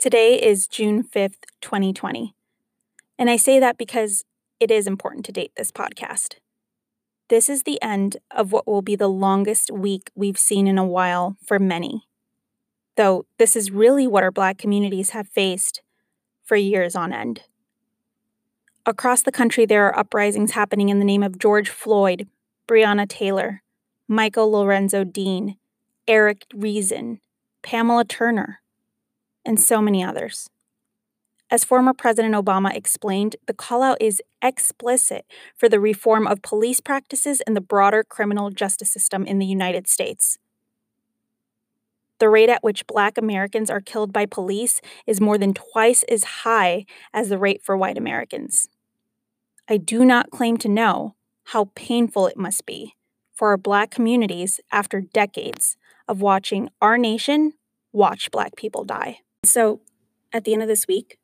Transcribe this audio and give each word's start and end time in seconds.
Today 0.00 0.40
is 0.40 0.66
June 0.66 1.04
5th, 1.04 1.44
2020. 1.60 2.34
And 3.18 3.28
I 3.28 3.36
say 3.36 3.60
that 3.60 3.76
because 3.76 4.24
it 4.58 4.70
is 4.70 4.86
important 4.86 5.26
to 5.26 5.32
date 5.32 5.52
this 5.58 5.70
podcast. 5.70 6.36
This 7.28 7.50
is 7.50 7.64
the 7.64 7.78
end 7.82 8.16
of 8.30 8.50
what 8.50 8.66
will 8.66 8.80
be 8.80 8.96
the 8.96 9.08
longest 9.08 9.70
week 9.70 10.10
we've 10.14 10.38
seen 10.38 10.66
in 10.66 10.78
a 10.78 10.86
while 10.86 11.36
for 11.44 11.58
many. 11.58 12.08
Though 12.96 13.26
this 13.36 13.54
is 13.54 13.70
really 13.70 14.06
what 14.06 14.22
our 14.22 14.30
Black 14.30 14.56
communities 14.56 15.10
have 15.10 15.28
faced 15.28 15.82
for 16.44 16.56
years 16.56 16.96
on 16.96 17.12
end. 17.12 17.42
Across 18.86 19.24
the 19.24 19.30
country, 19.30 19.66
there 19.66 19.84
are 19.86 19.98
uprisings 19.98 20.52
happening 20.52 20.88
in 20.88 20.98
the 20.98 21.04
name 21.04 21.22
of 21.22 21.38
George 21.38 21.68
Floyd, 21.68 22.26
Breonna 22.66 23.06
Taylor, 23.06 23.62
Michael 24.08 24.50
Lorenzo 24.50 25.04
Dean, 25.04 25.58
Eric 26.08 26.46
Reason, 26.54 27.20
Pamela 27.62 28.06
Turner, 28.06 28.60
and 29.44 29.58
so 29.60 29.80
many 29.80 30.02
others. 30.02 30.48
As 31.50 31.64
former 31.64 31.92
President 31.92 32.34
Obama 32.34 32.74
explained, 32.74 33.34
the 33.46 33.54
callout 33.54 33.96
is 34.00 34.22
explicit 34.40 35.24
for 35.56 35.68
the 35.68 35.80
reform 35.80 36.26
of 36.26 36.42
police 36.42 36.80
practices 36.80 37.40
and 37.40 37.56
the 37.56 37.60
broader 37.60 38.04
criminal 38.04 38.50
justice 38.50 38.92
system 38.92 39.26
in 39.26 39.38
the 39.40 39.46
United 39.46 39.88
States. 39.88 40.38
The 42.20 42.28
rate 42.28 42.50
at 42.50 42.62
which 42.62 42.86
Black 42.86 43.18
Americans 43.18 43.70
are 43.70 43.80
killed 43.80 44.12
by 44.12 44.26
police 44.26 44.80
is 45.06 45.20
more 45.20 45.38
than 45.38 45.54
twice 45.54 46.04
as 46.04 46.22
high 46.44 46.84
as 47.12 47.30
the 47.30 47.38
rate 47.38 47.62
for 47.64 47.76
white 47.76 47.98
Americans. 47.98 48.68
I 49.68 49.78
do 49.78 50.04
not 50.04 50.30
claim 50.30 50.56
to 50.58 50.68
know 50.68 51.16
how 51.46 51.70
painful 51.74 52.26
it 52.26 52.36
must 52.36 52.66
be 52.66 52.94
for 53.34 53.48
our 53.48 53.56
Black 53.56 53.90
communities 53.90 54.60
after 54.70 55.00
decades 55.00 55.76
of 56.06 56.20
watching 56.20 56.68
our 56.80 56.98
nation 56.98 57.54
watch 57.90 58.30
Black 58.30 58.54
people 58.54 58.84
die. 58.84 59.20
So, 59.44 59.80
at 60.32 60.44
the 60.44 60.52
end 60.52 60.62
of 60.62 60.68
this 60.68 60.86
week, 60.86 61.18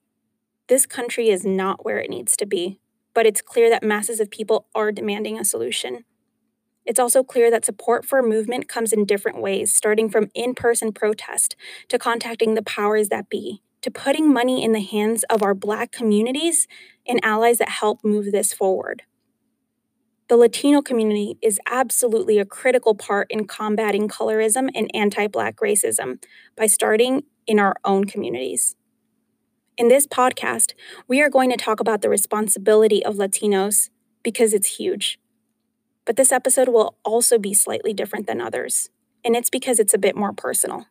this 0.69 0.87
country 0.87 1.29
is 1.29 1.45
not 1.45 1.85
where 1.85 1.99
it 1.99 2.11
needs 2.11 2.37
to 2.39 2.47
be, 2.47 2.81
but 3.15 3.27
it's 3.27 3.43
clear 3.43 3.69
that 3.71 3.83
masses 3.83 4.21
of 4.21 4.31
people 4.31 4.67
are 4.75 4.91
demanding 4.91 5.39
a 5.39 5.45
solution. 5.45 6.05
It's 6.87 6.99
also 6.99 7.23
clear 7.23 7.51
that 7.51 7.65
support 7.65 8.05
for 8.05 8.19
a 8.19 8.27
movement 8.27 8.69
comes 8.69 8.93
in 8.93 9.05
different 9.05 9.43
ways, 9.43 9.75
starting 9.75 10.09
from 10.09 10.31
in 10.35 10.55
person 10.55 10.93
protest 10.93 11.57
to 11.89 11.99
contacting 11.99 12.55
the 12.55 12.63
powers 12.63 13.09
that 13.11 13.29
be, 13.29 13.63
to 13.83 13.91
putting 13.91 14.33
money 14.33 14.65
in 14.65 14.73
the 14.73 14.81
hands 14.81 15.25
of 15.25 15.43
our 15.43 15.55
Black 15.55 15.93
communities 15.93 16.67
and 17.07 17.21
allies 17.23 17.59
that 17.59 17.69
help 17.69 18.03
move 18.03 18.33
this 18.33 18.53
forward. 18.53 19.03
The 20.29 20.37
Latino 20.37 20.81
community 20.81 21.39
is 21.43 21.61
absolutely 21.71 22.39
a 22.39 22.45
critical 22.45 22.95
part 22.95 23.29
in 23.31 23.47
combating 23.47 24.09
colorism 24.09 24.71
and 24.75 24.91
anti 24.95 25.27
Black 25.27 25.57
racism 25.57 26.23
by 26.57 26.67
starting 26.67 27.23
in 27.47 27.59
our 27.59 27.77
own 27.85 28.05
communities. 28.05 28.77
In 29.79 29.89
this 29.89 30.07
podcast, 30.07 30.73
we 31.07 31.21
are 31.21 31.29
going 31.29 31.51
to 31.51 31.57
talk 31.57 31.81
about 31.81 32.01
the 32.01 32.09
responsibility 32.09 33.05
of 33.05 33.17
Latinos 33.17 33.91
because 34.23 34.55
it's 34.55 34.79
huge. 34.79 35.19
But 36.05 36.17
this 36.17 36.33
episode 36.33 36.69
will 36.69 36.97
also 37.05 37.39
be 37.39 37.53
slightly 37.53 37.93
different 37.93 38.27
than 38.27 38.41
others, 38.41 38.91
and 39.25 39.37
it's 39.37 39.51
because 39.51 39.79
it's 39.79 39.95
a 39.95 39.99
bit 39.99 40.17
more 40.17 40.33
personal. 40.33 40.87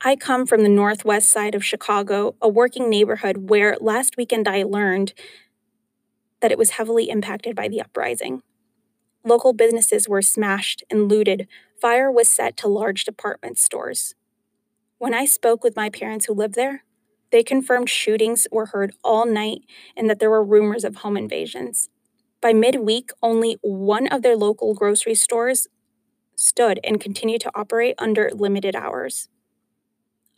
I 0.00 0.16
come 0.16 0.46
from 0.46 0.62
the 0.62 0.68
northwest 0.68 1.30
side 1.30 1.54
of 1.54 1.64
Chicago, 1.64 2.36
a 2.42 2.48
working 2.48 2.90
neighborhood 2.90 3.48
where 3.48 3.76
last 3.80 4.16
weekend 4.16 4.46
I 4.46 4.62
learned 4.62 5.14
that 6.40 6.52
it 6.52 6.58
was 6.58 6.70
heavily 6.72 7.08
impacted 7.08 7.56
by 7.56 7.68
the 7.68 7.80
uprising. 7.80 8.42
Local 9.24 9.54
businesses 9.54 10.06
were 10.06 10.20
smashed 10.20 10.84
and 10.90 11.08
looted, 11.08 11.48
fire 11.80 12.12
was 12.12 12.28
set 12.28 12.56
to 12.58 12.68
large 12.68 13.04
department 13.04 13.58
stores. 13.58 14.14
When 15.04 15.12
I 15.12 15.26
spoke 15.26 15.62
with 15.62 15.76
my 15.76 15.90
parents 15.90 16.24
who 16.24 16.32
lived 16.32 16.54
there, 16.54 16.82
they 17.30 17.42
confirmed 17.42 17.90
shootings 17.90 18.46
were 18.50 18.64
heard 18.64 18.94
all 19.04 19.26
night 19.26 19.60
and 19.94 20.08
that 20.08 20.18
there 20.18 20.30
were 20.30 20.42
rumors 20.42 20.82
of 20.82 20.96
home 20.96 21.18
invasions. 21.18 21.90
By 22.40 22.54
midweek, 22.54 23.10
only 23.22 23.58
one 23.60 24.06
of 24.06 24.22
their 24.22 24.34
local 24.34 24.72
grocery 24.72 25.14
stores 25.14 25.68
stood 26.36 26.80
and 26.82 27.02
continued 27.02 27.42
to 27.42 27.50
operate 27.54 27.96
under 27.98 28.30
limited 28.32 28.74
hours. 28.74 29.28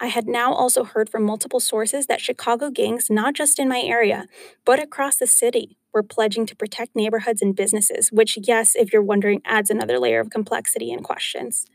I 0.00 0.06
had 0.06 0.27
now 0.27 0.53
also 0.53 0.83
heard 0.83 1.09
from 1.10 1.22
multiple 1.22 1.60
sources 1.60 2.09
that 2.09 2.21
Chicago 2.21 2.69
gangs, 2.69 3.09
not 3.09 3.34
just 3.34 3.60
in 3.60 3.69
my 3.69 3.83
area, 3.83 4.27
but 4.65 4.83
across 4.83 5.15
the 5.15 5.28
city, 5.28 5.77
were 5.93 6.03
pledging 6.03 6.44
to 6.44 6.56
protect 6.56 6.97
neighborhoods 6.97 7.41
and 7.41 7.54
businesses, 7.54 8.10
which, 8.10 8.37
yes, 8.43 8.75
if 8.75 8.93
you're 8.93 9.00
wondering, 9.00 9.43
adds 9.44 9.71
another 9.71 10.00
layer 10.00 10.19
of 10.19 10.31
complexity 10.31 10.93
and 10.93 11.04
questions. 11.04 11.66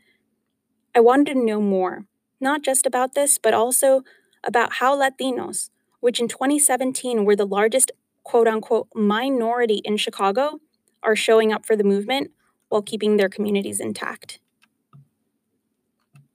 I 0.94 1.00
wanted 1.00 1.32
to 1.32 1.42
know 1.42 1.62
more, 1.62 2.04
not 2.42 2.62
just 2.62 2.84
about 2.84 3.14
this, 3.14 3.38
but 3.38 3.54
also 3.54 4.02
about 4.44 4.74
how 4.74 4.98
Latinos, 4.98 5.70
which 6.00 6.20
in 6.20 6.28
2017 6.28 7.24
were 7.24 7.36
the 7.36 7.46
largest 7.46 7.92
quote 8.24 8.48
unquote 8.48 8.88
minority 8.94 9.80
in 9.84 9.96
Chicago 9.96 10.60
are 11.02 11.16
showing 11.16 11.52
up 11.52 11.64
for 11.64 11.76
the 11.76 11.84
movement 11.84 12.30
while 12.68 12.82
keeping 12.82 13.16
their 13.16 13.28
communities 13.28 13.80
intact. 13.80 14.40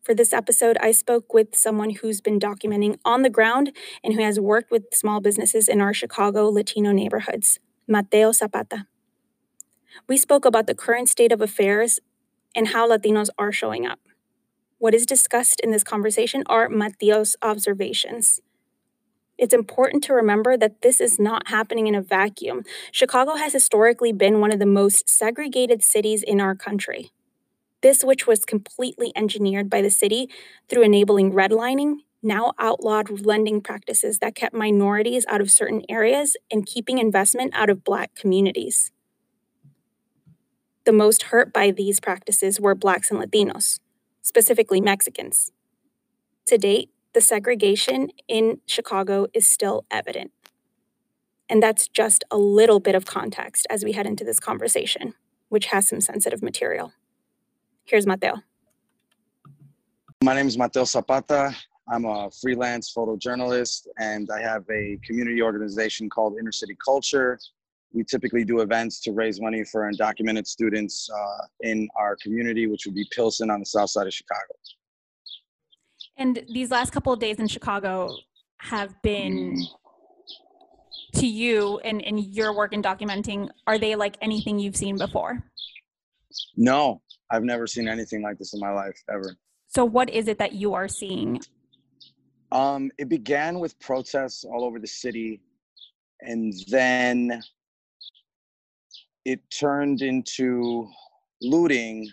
For 0.04 0.14
this 0.14 0.32
episode, 0.32 0.78
I 0.80 0.92
spoke 0.92 1.34
with 1.34 1.54
someone 1.54 1.90
who's 1.90 2.22
been 2.22 2.40
documenting 2.40 2.98
on 3.04 3.24
the 3.24 3.30
ground 3.30 3.76
and 4.02 4.14
who 4.14 4.22
has 4.22 4.40
worked 4.40 4.72
with 4.72 4.94
small 4.94 5.20
businesses 5.20 5.68
in 5.68 5.82
our 5.82 5.94
Chicago 5.94 6.48
Latino 6.48 6.94
neighborhoods, 6.94 7.60
Mateo 7.88 8.32
Zapata. 8.32 8.86
We 10.08 10.16
spoke 10.16 10.46
about 10.46 10.68
the 10.68 10.76
current 10.76 11.10
state 11.10 11.34
of 11.34 11.42
affairs 11.42 12.00
and 12.56 12.70
how 12.70 12.90
Latinos 12.90 13.28
are 13.38 13.52
showing 13.52 13.86
up. 13.86 14.00
What 14.80 14.94
is 14.94 15.08
discussed 15.08 15.60
in 15.62 15.72
this 15.72 15.84
conversation 15.84 16.44
are 16.46 16.70
Mateo's 16.70 17.36
observations. 17.42 18.42
It's 19.36 19.54
important 19.54 20.04
to 20.04 20.14
remember 20.14 20.56
that 20.56 20.82
this 20.82 21.02
is 21.02 21.20
not 21.20 21.48
happening 21.48 21.88
in 21.88 21.96
a 21.96 22.02
vacuum. 22.02 22.64
Chicago 22.92 23.36
has 23.36 23.54
historically 23.54 24.12
been 24.12 24.40
one 24.40 24.52
of 24.52 24.60
the 24.60 24.68
most 24.68 25.10
segregated 25.10 25.84
cities 25.84 26.22
in 26.22 26.40
our 26.40 26.54
country. 26.54 27.12
This, 27.82 28.04
which 28.04 28.28
was 28.28 28.46
completely 28.46 29.12
engineered 29.16 29.68
by 29.68 29.82
the 29.82 29.90
city 29.90 30.30
through 30.70 30.84
enabling 30.84 31.32
redlining, 31.34 31.98
now 32.22 32.54
outlawed 32.60 33.26
lending 33.26 33.62
practices 33.62 34.20
that 34.20 34.36
kept 34.36 34.54
minorities 34.54 35.26
out 35.28 35.42
of 35.42 35.50
certain 35.50 35.84
areas 35.90 36.38
and 36.52 36.68
keeping 36.68 37.00
investment 37.00 37.52
out 37.56 37.72
of 37.72 37.84
Black 37.84 38.14
communities. 38.14 38.92
The 40.86 40.94
most 40.94 41.24
hurt 41.24 41.52
by 41.52 41.72
these 41.72 42.00
practices 42.00 42.60
were 42.60 42.76
Blacks 42.76 43.10
and 43.12 43.20
Latinos, 43.20 43.80
specifically 44.28 44.82
Mexicans. 44.82 45.54
To 46.48 46.58
date, 46.58 46.90
the 47.14 47.22
segregation 47.22 48.10
in 48.28 48.60
Chicago 48.66 49.28
is 49.34 49.48
still 49.48 49.86
evident. 49.90 50.32
And 51.50 51.64
that's 51.64 51.88
just 51.88 52.26
a 52.30 52.38
little 52.38 52.82
bit 52.82 52.94
of 52.94 53.06
context 53.06 53.66
as 53.70 53.86
we 53.86 53.94
head 53.94 54.06
into 54.06 54.26
this 54.26 54.40
conversation, 54.40 55.14
which 55.48 55.68
has 55.68 55.88
some 55.88 56.02
sensitive 56.02 56.44
material. 56.44 56.92
Here's 57.86 58.06
Mateo. 58.06 58.42
My 60.22 60.36
name 60.36 60.48
is 60.48 60.58
Mateo 60.58 60.84
Zapata. 60.84 61.56
I'm 61.88 62.04
a 62.04 62.30
freelance 62.30 62.94
photojournalist 62.94 63.88
and 63.98 64.30
I 64.30 64.42
have 64.42 64.66
a 64.70 65.00
community 65.06 65.42
organization 65.42 66.10
called 66.10 66.36
Inner 66.38 66.52
City 66.52 66.76
Culture. 66.84 67.40
We 67.98 68.04
typically 68.04 68.44
do 68.44 68.60
events 68.60 69.00
to 69.02 69.12
raise 69.12 69.42
money 69.42 69.64
for 69.64 69.92
undocumented 69.92 70.46
students 70.46 71.10
uh, 71.10 71.46
in 71.62 71.90
our 72.00 72.16
community, 72.18 72.68
which 72.68 72.86
would 72.86 72.94
be 72.94 73.08
Pilsen 73.12 73.50
on 73.50 73.60
the 73.60 73.66
south 73.66 73.90
side 73.90 74.06
of 74.06 74.14
Chicago. 74.14 74.54
And 76.16 76.46
these 76.54 76.70
last 76.70 76.92
couple 76.92 77.12
of 77.12 77.20
days 77.20 77.40
in 77.40 77.48
Chicago 77.48 78.16
have 78.60 78.94
been 79.02 79.60
to 81.16 81.26
you 81.26 81.80
and, 81.80 82.04
and 82.04 82.24
your 82.24 82.54
work 82.54 82.72
in 82.72 82.84
documenting, 82.84 83.50
are 83.66 83.80
they 83.80 83.96
like 83.96 84.16
anything 84.22 84.60
you've 84.60 84.76
seen 84.76 84.96
before? 84.96 85.44
No, 86.56 87.02
I've 87.32 87.44
never 87.44 87.66
seen 87.66 87.88
anything 87.88 88.22
like 88.22 88.38
this 88.38 88.54
in 88.54 88.60
my 88.60 88.72
life 88.72 89.02
ever. 89.12 89.36
So 89.70 89.84
what 89.84 90.12
is 90.12 90.28
it 90.28 90.38
that 90.38 90.54
you 90.54 90.76
are 90.76 90.88
seeing? 90.88 91.42
Um, 92.52 92.92
it 93.00 93.10
began 93.10 93.58
with 93.58 93.80
protests 93.80 94.44
all 94.44 94.64
over 94.64 94.80
the 94.80 94.88
city, 94.88 95.42
and 96.22 96.54
then 96.68 97.42
it 99.28 99.42
turned 99.52 100.02
into 100.02 100.88
looting 101.42 102.10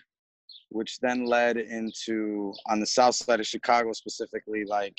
which 0.74 0.98
then 0.98 1.24
led 1.24 1.56
into 1.56 2.52
on 2.66 2.80
the 2.80 2.86
south 2.86 3.14
side 3.14 3.38
of 3.38 3.46
Chicago 3.46 3.92
specifically, 3.92 4.64
like 4.64 4.98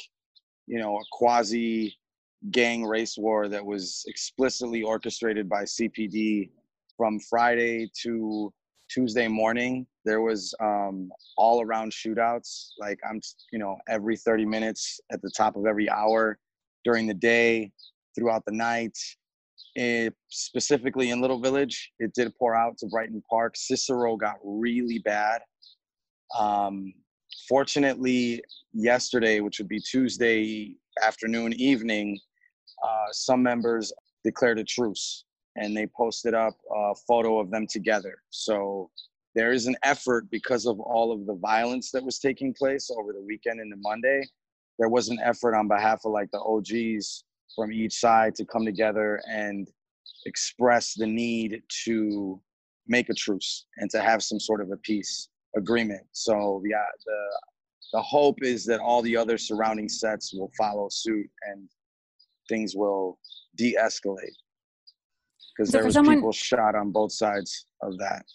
you 0.67 0.79
know, 0.79 0.97
a 0.97 1.03
quasi 1.11 1.95
gang 2.51 2.85
race 2.85 3.17
war 3.17 3.49
that 3.49 3.63
was 3.63 4.03
explicitly 4.07 4.83
orchestrated 4.83 5.49
by 5.49 5.63
CPD 5.63 6.49
from 6.95 7.19
Friday 7.19 7.89
to 8.03 8.53
Tuesday 8.89 9.27
morning. 9.27 9.85
There 10.05 10.21
was 10.21 10.55
um, 10.61 11.09
all 11.37 11.61
around 11.61 11.91
shootouts, 11.91 12.69
like 12.79 12.99
I'm, 13.07 13.19
you 13.51 13.59
know, 13.59 13.77
every 13.89 14.15
30 14.15 14.45
minutes 14.45 14.99
at 15.11 15.21
the 15.21 15.31
top 15.35 15.57
of 15.57 15.65
every 15.65 15.89
hour 15.89 16.39
during 16.85 17.05
the 17.05 17.13
day, 17.13 17.71
throughout 18.15 18.45
the 18.45 18.53
night. 18.53 18.97
It, 19.75 20.13
specifically 20.29 21.09
in 21.09 21.19
Little 21.19 21.39
Village, 21.39 21.91
it 21.99 22.13
did 22.13 22.33
pour 22.37 22.55
out 22.55 22.77
to 22.77 22.87
Brighton 22.87 23.21
Park. 23.29 23.55
Cicero 23.57 24.15
got 24.15 24.35
really 24.43 24.99
bad. 24.99 25.41
Um, 26.37 26.93
fortunately, 27.47 28.41
yesterday, 28.73 29.41
which 29.41 29.59
would 29.59 29.67
be 29.67 29.79
Tuesday 29.79 30.75
afternoon, 31.01 31.53
evening, 31.53 32.17
uh, 32.83 33.11
some 33.11 33.43
members 33.43 33.91
declared 34.23 34.59
a 34.59 34.63
truce 34.63 35.25
and 35.57 35.75
they 35.75 35.87
posted 35.87 36.33
up 36.33 36.55
a 36.73 36.93
photo 37.07 37.39
of 37.39 37.51
them 37.51 37.67
together. 37.67 38.15
So 38.29 38.89
there 39.35 39.51
is 39.51 39.67
an 39.67 39.75
effort 39.83 40.29
because 40.31 40.65
of 40.65 40.79
all 40.79 41.11
of 41.11 41.25
the 41.25 41.35
violence 41.35 41.91
that 41.91 42.03
was 42.03 42.19
taking 42.19 42.53
place 42.53 42.89
over 42.89 43.11
the 43.13 43.21
weekend 43.21 43.59
and 43.59 43.71
the 43.71 43.77
Monday. 43.77 44.21
There 44.79 44.89
was 44.89 45.09
an 45.09 45.19
effort 45.21 45.55
on 45.55 45.67
behalf 45.67 46.01
of 46.05 46.11
like 46.11 46.29
the 46.31 46.39
OGs 46.39 47.24
from 47.55 47.71
each 47.71 47.93
side 47.93 48.35
to 48.35 48.45
come 48.45 48.65
together 48.65 49.21
and 49.29 49.67
express 50.25 50.93
the 50.93 51.07
need 51.07 51.61
to 51.85 52.41
make 52.87 53.09
a 53.09 53.13
truce 53.13 53.65
and 53.77 53.89
to 53.91 54.01
have 54.01 54.23
some 54.23 54.39
sort 54.39 54.61
of 54.61 54.71
a 54.71 54.77
peace 54.77 55.29
agreement. 55.55 56.05
So 56.11 56.61
yeah, 56.65 56.83
the 57.05 57.39
the 57.93 58.01
hope 58.01 58.39
is 58.41 58.65
that 58.65 58.79
all 58.79 59.01
the 59.01 59.15
other 59.15 59.37
surrounding 59.37 59.87
sets 59.87 60.33
will 60.33 60.51
follow 60.57 60.89
suit 60.91 61.29
and 61.43 61.69
things 62.49 62.75
will 62.75 63.19
de-escalate 63.55 64.35
because 65.55 65.71
so 65.71 65.77
there 65.77 65.85
was 65.85 65.93
someone, 65.93 66.15
people 66.15 66.31
shot 66.31 66.75
on 66.75 66.91
both 66.91 67.11
sides 67.11 67.67
of 67.81 67.97
that. 67.99 68.25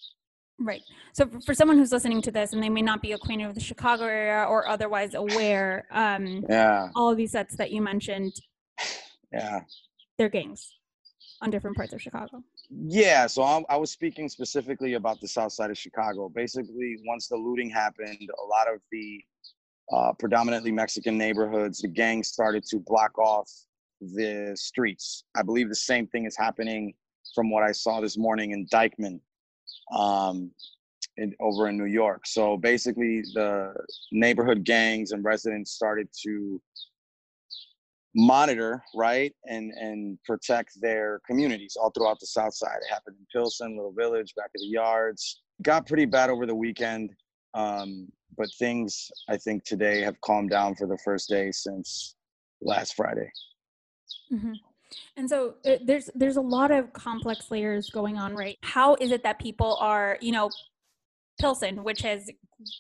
Right. 0.59 0.83
So 1.13 1.29
for 1.45 1.55
someone 1.55 1.79
who's 1.79 1.93
listening 1.93 2.23
to 2.23 2.31
this 2.31 2.53
and 2.53 2.63
they 2.63 2.69
may 2.69 2.83
not 2.83 3.03
be 3.03 3.13
acquainted 3.13 3.47
with 3.47 3.57
the 3.57 3.63
Chicago 3.63 4.05
area 4.05 4.45
or 4.45 4.69
otherwise 4.69 5.15
aware, 5.15 5.87
um, 5.91 6.45
yeah, 6.49 6.89
all 6.95 7.11
of 7.11 7.17
these 7.17 7.33
sets 7.33 7.57
that 7.57 7.71
you 7.71 7.81
mentioned, 7.81 8.33
yeah, 9.33 9.61
they're 10.19 10.29
gangs 10.29 10.73
on 11.43 11.51
different 11.51 11.77
parts 11.77 11.93
of 11.93 12.01
Chicago. 12.01 12.43
Yeah. 12.71 13.27
So 13.27 13.43
I, 13.43 13.63
I 13.69 13.77
was 13.77 13.91
speaking 13.91 14.29
specifically 14.29 14.95
about 14.95 15.21
the 15.21 15.29
South 15.29 15.53
Side 15.53 15.71
of 15.71 15.79
Chicago. 15.79 16.29
Basically, 16.29 16.97
once 17.07 17.29
the 17.29 17.37
looting 17.37 17.71
happened, 17.71 18.19
a 18.21 18.47
lot 18.47 18.73
of 18.73 18.81
the 18.93 19.25
uh, 19.93 20.13
predominantly 20.19 20.71
Mexican 20.71 21.19
neighborhoods, 21.19 21.81
the 21.81 21.89
gangs 21.89 22.29
started 22.29 22.65
to 22.65 22.79
block 22.79 23.19
off 23.19 23.51
the 24.01 24.53
streets. 24.55 25.25
I 25.37 25.43
believe 25.43 25.69
the 25.69 25.75
same 25.75 26.07
thing 26.07 26.27
is 26.27 26.37
happening 26.37 26.95
from 27.35 27.51
what 27.51 27.63
I 27.63 27.73
saw 27.73 28.01
this 28.01 28.17
morning 28.17 28.53
in 28.53 28.67
Dyckman, 28.67 29.21
um, 29.97 30.51
in, 31.17 31.35
over 31.41 31.69
in 31.69 31.77
New 31.77 31.87
York. 31.87 32.27
So 32.27 32.57
basically, 32.57 33.23
the 33.35 33.75
neighborhood 34.13 34.65
gangs 34.65 35.13
and 35.13 35.25
residents 35.25 35.73
started 35.73 36.09
to 36.23 36.63
monitor, 38.15 38.83
right, 38.95 39.33
and 39.47 39.73
and 39.73 40.19
protect 40.25 40.81
their 40.81 41.21
communities 41.27 41.77
all 41.81 41.91
throughout 41.91 42.19
the 42.21 42.27
South 42.27 42.55
Side. 42.55 42.79
It 42.83 42.93
happened 42.93 43.17
in 43.19 43.27
Pilsen, 43.33 43.77
Little 43.77 43.93
Village, 43.93 44.35
back 44.35 44.51
of 44.55 44.61
the 44.61 44.67
yards. 44.67 45.43
Got 45.63 45.87
pretty 45.87 46.07
bad 46.07 46.31
over 46.31 46.47
the 46.47 46.55
weekend, 46.55 47.11
um, 47.55 48.09
but 48.37 48.49
things 48.59 49.11
I 49.29 49.37
think 49.37 49.65
today 49.65 50.01
have 50.01 50.21
calmed 50.23 50.51
down 50.51 50.75
for 50.75 50.87
the 50.87 50.99
first 50.99 51.29
day 51.29 51.51
since 51.53 52.17
last 52.61 52.95
Friday. 52.95 53.31
Mm-hmm. 54.33 54.53
And 55.17 55.29
so 55.29 55.55
uh, 55.65 55.77
there's 55.85 56.11
there's 56.15 56.37
a 56.37 56.41
lot 56.41 56.71
of 56.71 56.93
complex 56.93 57.51
layers 57.51 57.91
going 57.91 58.19
on, 58.19 58.35
right? 58.35 58.59
How 58.63 58.97
is 58.97 59.13
it 59.13 59.23
that 59.23 59.39
people 59.39 59.77
are, 59.81 60.19
you 60.21 60.33
know, 60.33 60.51
Pilsen, 61.41 61.83
which 61.85 62.03
has 62.03 62.29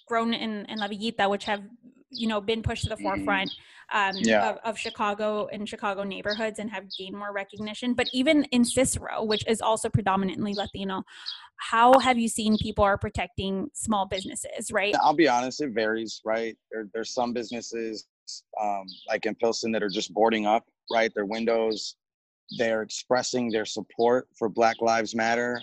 grown 0.06 0.34
in, 0.34 0.66
in 0.66 0.78
La 0.78 0.88
Villita, 0.88 1.28
which 1.28 1.44
have, 1.44 1.62
you 2.10 2.26
know, 2.26 2.40
been 2.40 2.62
pushed 2.62 2.84
to 2.84 2.88
the 2.88 2.96
mm-hmm. 2.96 3.04
forefront 3.04 3.50
um, 3.92 4.12
yeah. 4.16 4.50
of, 4.50 4.58
of, 4.64 4.78
Chicago 4.78 5.48
and 5.52 5.68
Chicago 5.68 6.04
neighborhoods 6.04 6.58
and 6.58 6.70
have 6.70 6.84
gained 6.96 7.16
more 7.16 7.32
recognition. 7.32 7.94
But 7.94 8.08
even 8.12 8.44
in 8.44 8.64
Cicero, 8.64 9.24
which 9.24 9.44
is 9.46 9.60
also 9.60 9.88
predominantly 9.88 10.54
Latino, 10.54 11.02
how 11.56 11.98
have 11.98 12.18
you 12.18 12.28
seen 12.28 12.56
people 12.58 12.84
are 12.84 12.96
protecting 12.96 13.68
small 13.74 14.06
businesses, 14.06 14.70
right? 14.70 14.94
I'll 15.02 15.14
be 15.14 15.28
honest, 15.28 15.60
it 15.60 15.70
varies, 15.70 16.20
right? 16.24 16.56
There, 16.70 16.86
there's 16.94 17.12
some 17.12 17.32
businesses 17.32 18.06
um, 18.60 18.86
like 19.08 19.26
in 19.26 19.34
Pilsen 19.34 19.72
that 19.72 19.82
are 19.82 19.88
just 19.88 20.14
boarding 20.14 20.46
up, 20.46 20.64
right? 20.90 21.12
Their 21.14 21.26
windows, 21.26 21.96
they're 22.58 22.82
expressing 22.82 23.50
their 23.50 23.64
support 23.64 24.28
for 24.36 24.48
Black 24.48 24.76
Lives 24.80 25.14
Matter 25.14 25.60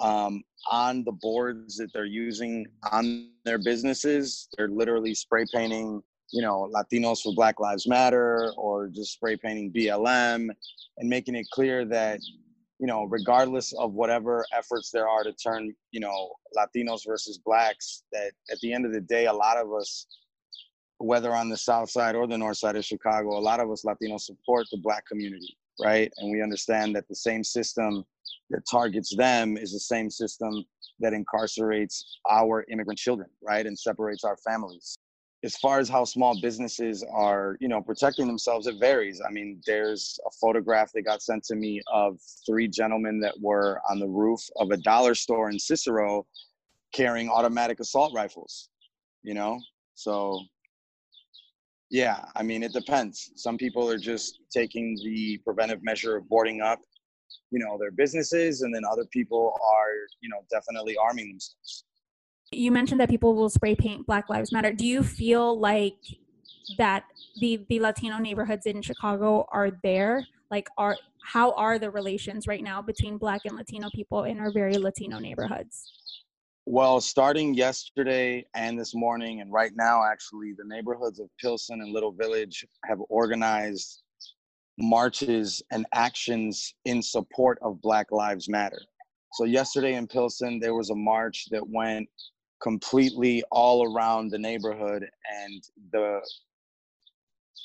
um, 0.00 0.42
on 0.70 1.04
the 1.04 1.12
boards 1.12 1.76
that 1.76 1.92
they're 1.92 2.04
using 2.04 2.66
on 2.90 3.30
their 3.44 3.58
businesses. 3.58 4.48
They're 4.56 4.68
literally 4.68 5.14
spray 5.14 5.44
painting, 5.52 6.02
you 6.32 6.42
know, 6.42 6.70
Latinos 6.74 7.22
for 7.22 7.34
Black 7.34 7.60
Lives 7.60 7.86
Matter 7.86 8.52
or 8.56 8.88
just 8.88 9.12
spray 9.12 9.36
painting 9.36 9.72
BLM 9.72 10.48
and 10.98 11.08
making 11.08 11.34
it 11.34 11.46
clear 11.52 11.84
that, 11.86 12.20
you 12.78 12.86
know, 12.86 13.04
regardless 13.04 13.72
of 13.74 13.92
whatever 13.92 14.44
efforts 14.52 14.90
there 14.90 15.08
are 15.08 15.22
to 15.22 15.32
turn, 15.32 15.74
you 15.92 16.00
know, 16.00 16.32
Latinos 16.56 17.06
versus 17.06 17.38
Blacks, 17.38 18.02
that 18.12 18.32
at 18.50 18.58
the 18.60 18.72
end 18.72 18.86
of 18.86 18.92
the 18.92 19.00
day, 19.00 19.26
a 19.26 19.32
lot 19.32 19.56
of 19.56 19.72
us 19.72 20.06
whether 20.98 21.34
on 21.34 21.48
the 21.48 21.56
south 21.56 21.90
side 21.90 22.14
or 22.14 22.26
the 22.26 22.38
north 22.38 22.56
side 22.56 22.76
of 22.76 22.84
Chicago, 22.84 23.36
a 23.36 23.40
lot 23.40 23.60
of 23.60 23.70
us 23.70 23.84
Latinos 23.84 24.22
support 24.22 24.66
the 24.70 24.78
black 24.78 25.06
community, 25.06 25.56
right? 25.82 26.10
And 26.18 26.30
we 26.30 26.42
understand 26.42 26.94
that 26.96 27.08
the 27.08 27.14
same 27.14 27.44
system 27.44 28.04
that 28.50 28.62
targets 28.70 29.14
them 29.16 29.56
is 29.56 29.72
the 29.72 29.80
same 29.80 30.10
system 30.10 30.64
that 31.00 31.12
incarcerates 31.12 32.02
our 32.30 32.64
immigrant 32.70 32.98
children, 32.98 33.28
right? 33.42 33.66
And 33.66 33.78
separates 33.78 34.24
our 34.24 34.36
families. 34.38 34.96
As 35.42 35.56
far 35.56 35.78
as 35.78 35.90
how 35.90 36.04
small 36.04 36.40
businesses 36.40 37.04
are, 37.12 37.58
you 37.60 37.68
know, 37.68 37.82
protecting 37.82 38.26
themselves, 38.26 38.66
it 38.66 38.76
varies. 38.80 39.20
I 39.26 39.30
mean, 39.30 39.60
there's 39.66 40.18
a 40.26 40.30
photograph 40.40 40.90
that 40.94 41.02
got 41.02 41.20
sent 41.20 41.44
to 41.44 41.54
me 41.54 41.82
of 41.92 42.18
three 42.46 42.66
gentlemen 42.66 43.20
that 43.20 43.34
were 43.40 43.80
on 43.90 43.98
the 43.98 44.08
roof 44.08 44.40
of 44.56 44.70
a 44.70 44.78
dollar 44.78 45.14
store 45.14 45.50
in 45.50 45.58
Cicero 45.58 46.26
carrying 46.94 47.28
automatic 47.28 47.80
assault 47.80 48.14
rifles, 48.14 48.70
you 49.22 49.34
know? 49.34 49.60
So 49.96 50.40
yeah, 51.90 52.24
I 52.34 52.42
mean, 52.42 52.62
it 52.62 52.72
depends. 52.72 53.30
Some 53.36 53.56
people 53.56 53.88
are 53.88 53.98
just 53.98 54.40
taking 54.50 54.96
the 55.04 55.38
preventive 55.44 55.82
measure 55.84 56.16
of 56.16 56.28
boarding 56.28 56.60
up, 56.60 56.80
you 57.50 57.58
know, 57.58 57.78
their 57.78 57.90
businesses, 57.90 58.62
and 58.62 58.74
then 58.74 58.82
other 58.90 59.04
people 59.06 59.54
are, 59.62 59.92
you 60.20 60.28
know, 60.28 60.44
definitely 60.50 60.96
arming 60.96 61.28
themselves. 61.30 61.84
You 62.52 62.70
mentioned 62.70 63.00
that 63.00 63.08
people 63.08 63.34
will 63.34 63.48
spray 63.48 63.74
paint 63.74 64.06
Black 64.06 64.28
Lives 64.28 64.52
Matter. 64.52 64.72
Do 64.72 64.86
you 64.86 65.02
feel 65.02 65.58
like 65.58 65.96
that 66.78 67.04
the 67.40 67.64
the 67.68 67.80
Latino 67.80 68.18
neighborhoods 68.18 68.66
in 68.66 68.82
Chicago 68.82 69.46
are 69.50 69.70
there? 69.82 70.26
Like, 70.50 70.68
are 70.78 70.96
how 71.24 71.52
are 71.52 71.78
the 71.78 71.90
relations 71.90 72.46
right 72.46 72.62
now 72.62 72.82
between 72.82 73.18
Black 73.18 73.42
and 73.44 73.56
Latino 73.56 73.88
people 73.94 74.24
in 74.24 74.38
our 74.38 74.52
very 74.52 74.76
Latino 74.76 75.18
neighborhoods? 75.18 75.90
Well, 76.66 77.00
starting 77.00 77.54
yesterday 77.54 78.46
and 78.54 78.78
this 78.78 78.94
morning, 78.94 79.40
and 79.42 79.52
right 79.52 79.72
now, 79.74 80.02
actually, 80.04 80.54
the 80.56 80.64
neighborhoods 80.64 81.20
of 81.20 81.28
Pilsen 81.38 81.82
and 81.82 81.92
Little 81.92 82.12
Village 82.12 82.64
have 82.86 83.00
organized 83.08 84.03
marches 84.78 85.62
and 85.70 85.86
actions 85.92 86.74
in 86.84 87.02
support 87.02 87.58
of 87.62 87.80
Black 87.80 88.10
Lives 88.10 88.48
Matter. 88.48 88.80
So, 89.34 89.44
yesterday 89.44 89.94
in 89.94 90.06
Pilsen, 90.06 90.60
there 90.60 90.74
was 90.74 90.90
a 90.90 90.94
march 90.94 91.46
that 91.50 91.68
went 91.68 92.08
completely 92.62 93.42
all 93.50 93.92
around 93.92 94.30
the 94.30 94.38
neighborhood, 94.38 95.08
and 95.42 95.62
the 95.92 96.20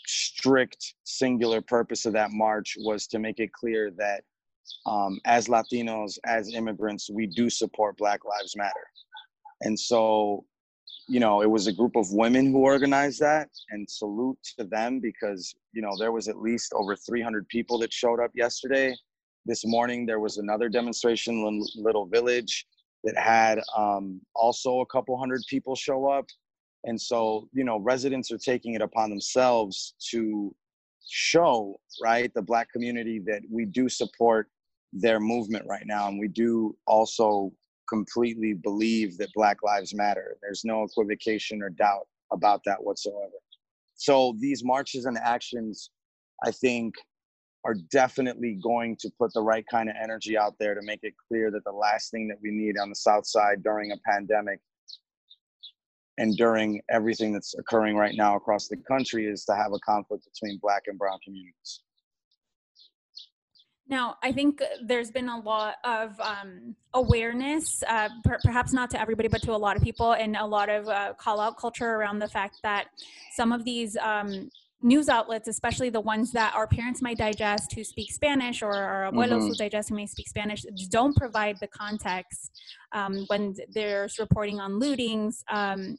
strict 0.06 0.96
singular 1.04 1.62
purpose 1.62 2.06
of 2.06 2.14
that 2.14 2.32
march 2.32 2.76
was 2.80 3.06
to 3.08 3.20
make 3.20 3.40
it 3.40 3.54
clear 3.54 3.92
that 3.92 4.24
um, 4.86 5.20
as 5.26 5.48
Latinos, 5.48 6.18
as 6.26 6.54
immigrants, 6.54 7.10
we 7.10 7.28
do 7.28 7.50
support 7.50 7.98
Black 7.98 8.22
Lives 8.26 8.56
Matter. 8.56 8.74
And 9.62 9.80
so, 9.80 10.46
you 11.10 11.20
know, 11.20 11.42
it 11.42 11.50
was 11.50 11.66
a 11.66 11.74
group 11.74 11.96
of 11.96 12.12
women 12.12 12.52
who 12.52 12.60
organized 12.60 13.20
that 13.20 13.50
and 13.72 13.90
salute 13.90 14.38
to 14.58 14.64
them 14.64 15.00
because, 15.00 15.56
you 15.74 15.82
know, 15.82 15.92
there 15.98 16.12
was 16.12 16.28
at 16.28 16.38
least 16.38 16.72
over 16.76 16.96
300 16.96 17.48
people 17.48 17.80
that 17.80 17.92
showed 17.92 18.20
up 18.20 18.32
yesterday. 18.36 18.96
This 19.46 19.66
morning, 19.66 20.06
there 20.06 20.20
was 20.20 20.38
another 20.38 20.70
demonstration 20.70 21.34
in 21.34 21.66
Little 21.76 22.06
Village 22.06 22.68
that 23.04 23.18
had 23.18 23.60
um, 23.76 24.22
also 24.36 24.82
a 24.82 24.86
couple 24.86 25.18
hundred 25.18 25.42
people 25.50 25.76
show 25.76 26.08
up. 26.08 26.26
And 26.84 27.02
so, 27.02 27.50
you 27.54 27.64
know, 27.64 27.80
residents 27.80 28.32
are 28.32 28.38
taking 28.38 28.76
it 28.76 28.82
upon 28.82 29.10
themselves 29.10 29.96
to 30.12 30.54
show, 31.10 31.80
right, 32.04 32.32
the 32.36 32.42
Black 32.44 32.72
community 32.72 33.20
that 33.26 33.42
we 33.50 33.66
do 33.66 33.90
support 33.90 34.48
their 34.94 35.20
movement 35.20 35.66
right 35.68 35.88
now. 35.88 36.08
And 36.08 36.20
we 36.20 36.28
do 36.28 36.78
also 36.86 37.52
completely 37.90 38.54
believe 38.54 39.18
that 39.18 39.34
Black 39.34 39.64
Lives 39.64 39.94
Matter. 39.94 40.38
There's 40.42 40.64
no 40.64 40.84
equivocation 40.84 41.62
or 41.62 41.70
doubt 41.70 42.08
about 42.32 42.62
that 42.66 42.84
whatsoever. 42.84 43.34
So 43.96 44.36
these 44.40 44.64
marches 44.64 45.06
and 45.06 45.18
actions, 45.18 45.90
I 46.46 46.52
think, 46.52 46.96
are 47.66 47.76
definitely 47.92 48.58
going 48.64 48.96
to 48.98 49.12
put 49.20 49.34
the 49.34 49.42
right 49.42 49.66
kind 49.70 49.90
of 49.90 49.96
energy 50.02 50.38
out 50.38 50.56
there 50.60 50.74
to 50.74 50.82
make 50.82 51.02
it 51.04 51.14
clear 51.28 51.52
that 51.52 51.66
the 51.66 51.72
last 51.72 52.10
thing 52.12 52.28
that 52.30 52.38
we 52.42 52.52
need 52.52 52.78
on 52.78 52.90
the 52.90 52.96
South 52.96 53.28
Side 53.28 53.64
during 53.64 53.92
a 53.92 53.98
pandemic 54.10 54.60
and 56.18 56.36
during 56.38 56.82
everything 56.90 57.34
that's 57.34 57.56
occurring 57.58 57.98
right 57.98 58.16
now 58.16 58.36
across 58.36 58.68
the 58.68 58.78
country 58.78 59.26
is 59.26 59.44
to 59.46 59.56
have 59.56 59.74
a 59.74 59.80
conflict 59.80 60.26
between 60.34 60.60
Black 60.62 60.84
and 60.88 60.98
Brown 60.98 61.20
communities 61.24 61.82
Now, 63.90 64.18
I 64.22 64.32
think 64.32 64.62
there's 64.84 65.10
been 65.10 65.30
a 65.30 65.40
lot 65.40 65.76
of 65.84 66.20
um, 66.20 66.76
awareness, 66.94 67.84
uh, 67.88 68.10
per- 68.24 68.40
perhaps 68.44 68.72
not 68.72 68.92
to 68.92 69.02
everybody, 69.02 69.28
but 69.28 69.42
to 69.42 69.52
a 69.52 69.58
lot 69.58 69.76
of 69.76 69.82
people, 69.82 70.14
and 70.14 70.36
a 70.36 70.46
lot 70.46 70.70
of 70.70 70.88
uh, 70.88 71.14
call 71.18 71.40
out 71.40 71.58
culture 71.58 71.96
around 71.96 72.20
the 72.20 72.28
fact 72.28 72.58
that 72.62 72.88
some 73.34 73.52
of 73.52 73.66
these 73.66 73.98
um, 73.98 74.52
news 74.84 75.10
outlets, 75.10 75.48
especially 75.48 75.90
the 75.90 76.00
ones 76.00 76.32
that 76.32 76.54
our 76.56 76.68
parents 76.68 77.02
might 77.02 77.18
digest 77.18 77.74
who 77.74 77.84
speak 77.84 78.12
Spanish 78.12 78.62
or 78.62 78.74
our 78.74 79.12
abuelos 79.12 79.30
mm-hmm. 79.30 79.48
who 79.48 79.56
digest 79.56 79.90
who 79.90 79.96
may 79.96 80.06
speak 80.06 80.28
Spanish, 80.28 80.62
don't 80.90 81.16
provide 81.18 81.58
the 81.60 81.68
context 81.68 82.62
um, 82.92 83.26
when 83.28 83.56
there's 83.74 84.20
reporting 84.20 84.60
on 84.60 84.80
lootings. 84.80 85.44
Um, 85.52 85.98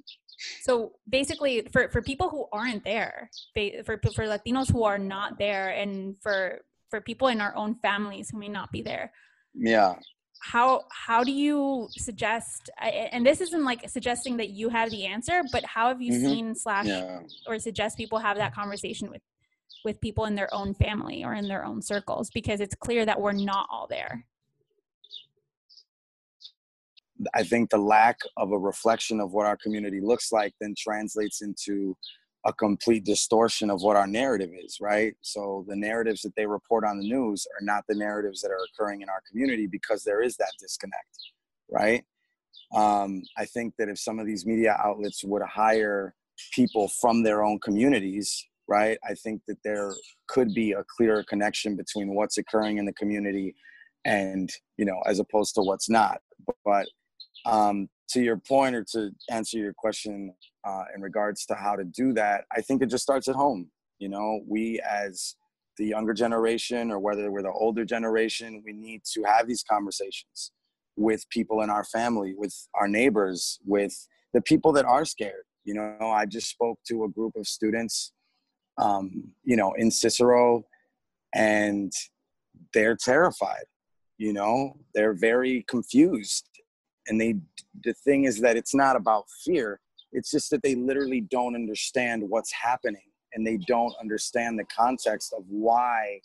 so 0.62 0.92
basically, 1.08 1.66
for, 1.72 1.90
for 1.90 2.00
people 2.00 2.30
who 2.30 2.46
aren't 2.52 2.84
there, 2.84 3.28
for, 3.84 4.00
for 4.14 4.24
Latinos 4.24 4.72
who 4.72 4.84
are 4.84 4.96
not 4.96 5.38
there, 5.38 5.70
and 5.70 6.16
for 6.22 6.60
for 6.90 7.00
people 7.00 7.28
in 7.28 7.40
our 7.40 7.54
own 7.56 7.74
families 7.76 8.30
who 8.30 8.38
may 8.38 8.48
not 8.48 8.70
be 8.72 8.82
there 8.82 9.12
yeah 9.54 9.94
how 10.40 10.82
how 10.90 11.22
do 11.22 11.32
you 11.32 11.86
suggest 11.90 12.70
and 12.80 13.24
this 13.24 13.40
isn't 13.40 13.64
like 13.64 13.88
suggesting 13.88 14.36
that 14.38 14.50
you 14.50 14.68
have 14.70 14.90
the 14.90 15.04
answer 15.04 15.42
but 15.52 15.64
how 15.64 15.88
have 15.88 16.00
you 16.00 16.12
mm-hmm. 16.12 16.26
seen 16.26 16.54
slash 16.54 16.86
yeah. 16.86 17.20
or 17.46 17.58
suggest 17.58 17.96
people 17.96 18.18
have 18.18 18.36
that 18.36 18.54
conversation 18.54 19.10
with 19.10 19.20
with 19.84 20.00
people 20.00 20.24
in 20.24 20.34
their 20.34 20.52
own 20.52 20.74
family 20.74 21.24
or 21.24 21.34
in 21.34 21.46
their 21.46 21.64
own 21.64 21.82
circles 21.82 22.30
because 22.30 22.60
it's 22.60 22.74
clear 22.74 23.04
that 23.04 23.20
we're 23.20 23.32
not 23.32 23.66
all 23.70 23.86
there 23.86 24.24
i 27.34 27.42
think 27.42 27.68
the 27.68 27.78
lack 27.78 28.18
of 28.38 28.52
a 28.52 28.58
reflection 28.58 29.20
of 29.20 29.32
what 29.32 29.46
our 29.46 29.58
community 29.58 30.00
looks 30.00 30.32
like 30.32 30.54
then 30.58 30.74
translates 30.76 31.42
into 31.42 31.94
a 32.46 32.52
complete 32.52 33.04
distortion 33.04 33.70
of 33.70 33.82
what 33.82 33.96
our 33.96 34.06
narrative 34.06 34.50
is, 34.64 34.78
right? 34.80 35.14
So 35.20 35.64
the 35.68 35.76
narratives 35.76 36.22
that 36.22 36.34
they 36.36 36.46
report 36.46 36.84
on 36.84 36.98
the 36.98 37.08
news 37.08 37.46
are 37.58 37.64
not 37.64 37.84
the 37.88 37.94
narratives 37.94 38.40
that 38.40 38.50
are 38.50 38.64
occurring 38.72 39.02
in 39.02 39.08
our 39.10 39.22
community 39.30 39.66
because 39.66 40.04
there 40.04 40.22
is 40.22 40.36
that 40.36 40.52
disconnect, 40.58 41.18
right? 41.70 42.02
Um, 42.74 43.22
I 43.36 43.44
think 43.44 43.74
that 43.78 43.88
if 43.88 43.98
some 43.98 44.18
of 44.18 44.26
these 44.26 44.46
media 44.46 44.76
outlets 44.82 45.22
would 45.24 45.42
hire 45.42 46.14
people 46.52 46.88
from 46.88 47.22
their 47.22 47.44
own 47.44 47.58
communities, 47.60 48.46
right, 48.68 48.96
I 49.06 49.14
think 49.14 49.42
that 49.48 49.58
there 49.62 49.92
could 50.28 50.54
be 50.54 50.72
a 50.72 50.84
clearer 50.96 51.24
connection 51.24 51.76
between 51.76 52.14
what's 52.14 52.38
occurring 52.38 52.78
in 52.78 52.86
the 52.86 52.92
community 52.94 53.54
and, 54.06 54.48
you 54.78 54.86
know, 54.86 55.00
as 55.06 55.18
opposed 55.18 55.54
to 55.56 55.62
what's 55.62 55.90
not. 55.90 56.20
But 56.64 56.86
um, 57.44 57.88
to 58.10 58.20
your 58.20 58.36
point 58.36 58.74
or 58.74 58.84
to 58.92 59.10
answer 59.30 59.58
your 59.58 59.72
question 59.72 60.34
uh, 60.64 60.84
in 60.94 61.00
regards 61.00 61.46
to 61.46 61.54
how 61.54 61.76
to 61.76 61.84
do 61.84 62.12
that, 62.14 62.44
I 62.54 62.60
think 62.60 62.82
it 62.82 62.86
just 62.86 63.02
starts 63.02 63.28
at 63.28 63.34
home. 63.34 63.70
You 63.98 64.08
know, 64.08 64.40
we 64.46 64.80
as 64.80 65.36
the 65.76 65.86
younger 65.86 66.12
generation 66.12 66.90
or 66.90 66.98
whether 66.98 67.30
we're 67.30 67.42
the 67.42 67.52
older 67.52 67.84
generation, 67.84 68.62
we 68.64 68.72
need 68.72 69.02
to 69.14 69.22
have 69.22 69.46
these 69.46 69.62
conversations 69.62 70.52
with 70.96 71.28
people 71.30 71.62
in 71.62 71.70
our 71.70 71.84
family, 71.84 72.34
with 72.36 72.54
our 72.74 72.88
neighbors, 72.88 73.58
with 73.64 74.06
the 74.34 74.42
people 74.42 74.72
that 74.72 74.84
are 74.84 75.04
scared. 75.04 75.44
You 75.64 75.74
know, 75.74 76.10
I 76.10 76.26
just 76.26 76.50
spoke 76.50 76.78
to 76.88 77.04
a 77.04 77.08
group 77.08 77.36
of 77.36 77.46
students, 77.46 78.12
um, 78.78 79.32
you 79.44 79.56
know, 79.56 79.72
in 79.74 79.90
Cicero, 79.90 80.64
and 81.34 81.92
they're 82.74 82.96
terrified. 82.96 83.64
You 84.18 84.32
know, 84.32 84.76
they're 84.94 85.14
very 85.14 85.64
confused 85.68 86.49
and 87.08 87.20
they 87.20 87.36
the 87.84 87.94
thing 87.94 88.24
is 88.24 88.40
that 88.40 88.56
it's 88.56 88.74
not 88.74 88.96
about 88.96 89.24
fear. 89.44 89.80
It's 90.12 90.30
just 90.30 90.50
that 90.50 90.62
they 90.62 90.74
literally 90.74 91.20
don't 91.20 91.54
understand 91.54 92.28
what's 92.28 92.52
happening 92.52 93.02
and 93.32 93.46
they 93.46 93.56
don't 93.56 93.94
understand 94.00 94.58
the 94.58 94.64
context 94.64 95.32
of 95.32 95.44
why 95.48 96.20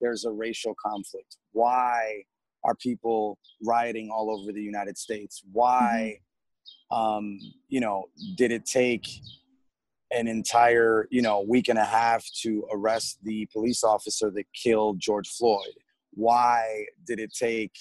there's 0.00 0.24
a 0.24 0.30
racial 0.30 0.74
conflict. 0.74 1.36
Why 1.52 2.24
are 2.64 2.74
people 2.74 3.38
rioting 3.64 4.10
all 4.10 4.30
over 4.30 4.52
the 4.52 4.62
united 4.62 4.98
states? 4.98 5.42
Why 5.52 6.18
mm-hmm. 6.92 6.96
um, 6.96 7.38
you 7.68 7.80
know 7.80 8.06
did 8.36 8.52
it 8.52 8.64
take 8.64 9.06
an 10.12 10.28
entire 10.28 11.08
you 11.10 11.22
know 11.22 11.40
week 11.40 11.68
and 11.68 11.78
a 11.78 11.84
half 11.84 12.24
to 12.42 12.66
arrest 12.72 13.18
the 13.24 13.48
police 13.52 13.82
officer 13.82 14.30
that 14.30 14.46
killed 14.54 15.00
george 15.00 15.28
floyd? 15.28 15.74
Why 16.12 16.86
did 17.06 17.20
it 17.20 17.34
take 17.34 17.76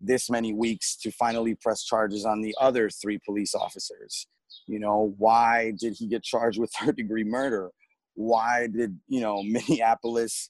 this 0.00 0.30
many 0.30 0.52
weeks 0.52 0.96
to 0.96 1.10
finally 1.12 1.54
press 1.54 1.84
charges 1.84 2.24
on 2.24 2.40
the 2.40 2.54
other 2.60 2.88
three 2.90 3.18
police 3.24 3.54
officers. 3.54 4.26
You 4.66 4.80
know 4.80 5.14
why 5.18 5.72
did 5.78 5.94
he 5.98 6.06
get 6.06 6.22
charged 6.22 6.58
with 6.60 6.72
third 6.80 6.96
degree 6.96 7.24
murder? 7.24 7.70
Why 8.14 8.66
did 8.66 8.98
you 9.08 9.20
know 9.20 9.42
minneapolis 9.44 10.48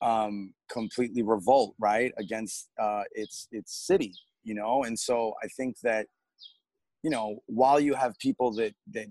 um, 0.00 0.52
completely 0.70 1.22
revolt 1.22 1.74
right 1.78 2.12
against 2.18 2.68
uh, 2.80 3.02
its 3.12 3.48
its 3.52 3.86
city 3.86 4.14
you 4.44 4.54
know? 4.54 4.82
And 4.84 4.98
so 4.98 5.34
i 5.42 5.48
think 5.56 5.76
that 5.82 6.06
you 7.02 7.10
know 7.10 7.38
while 7.46 7.80
you 7.80 7.94
have 7.94 8.18
people 8.18 8.52
that 8.54 8.74
that 8.92 9.06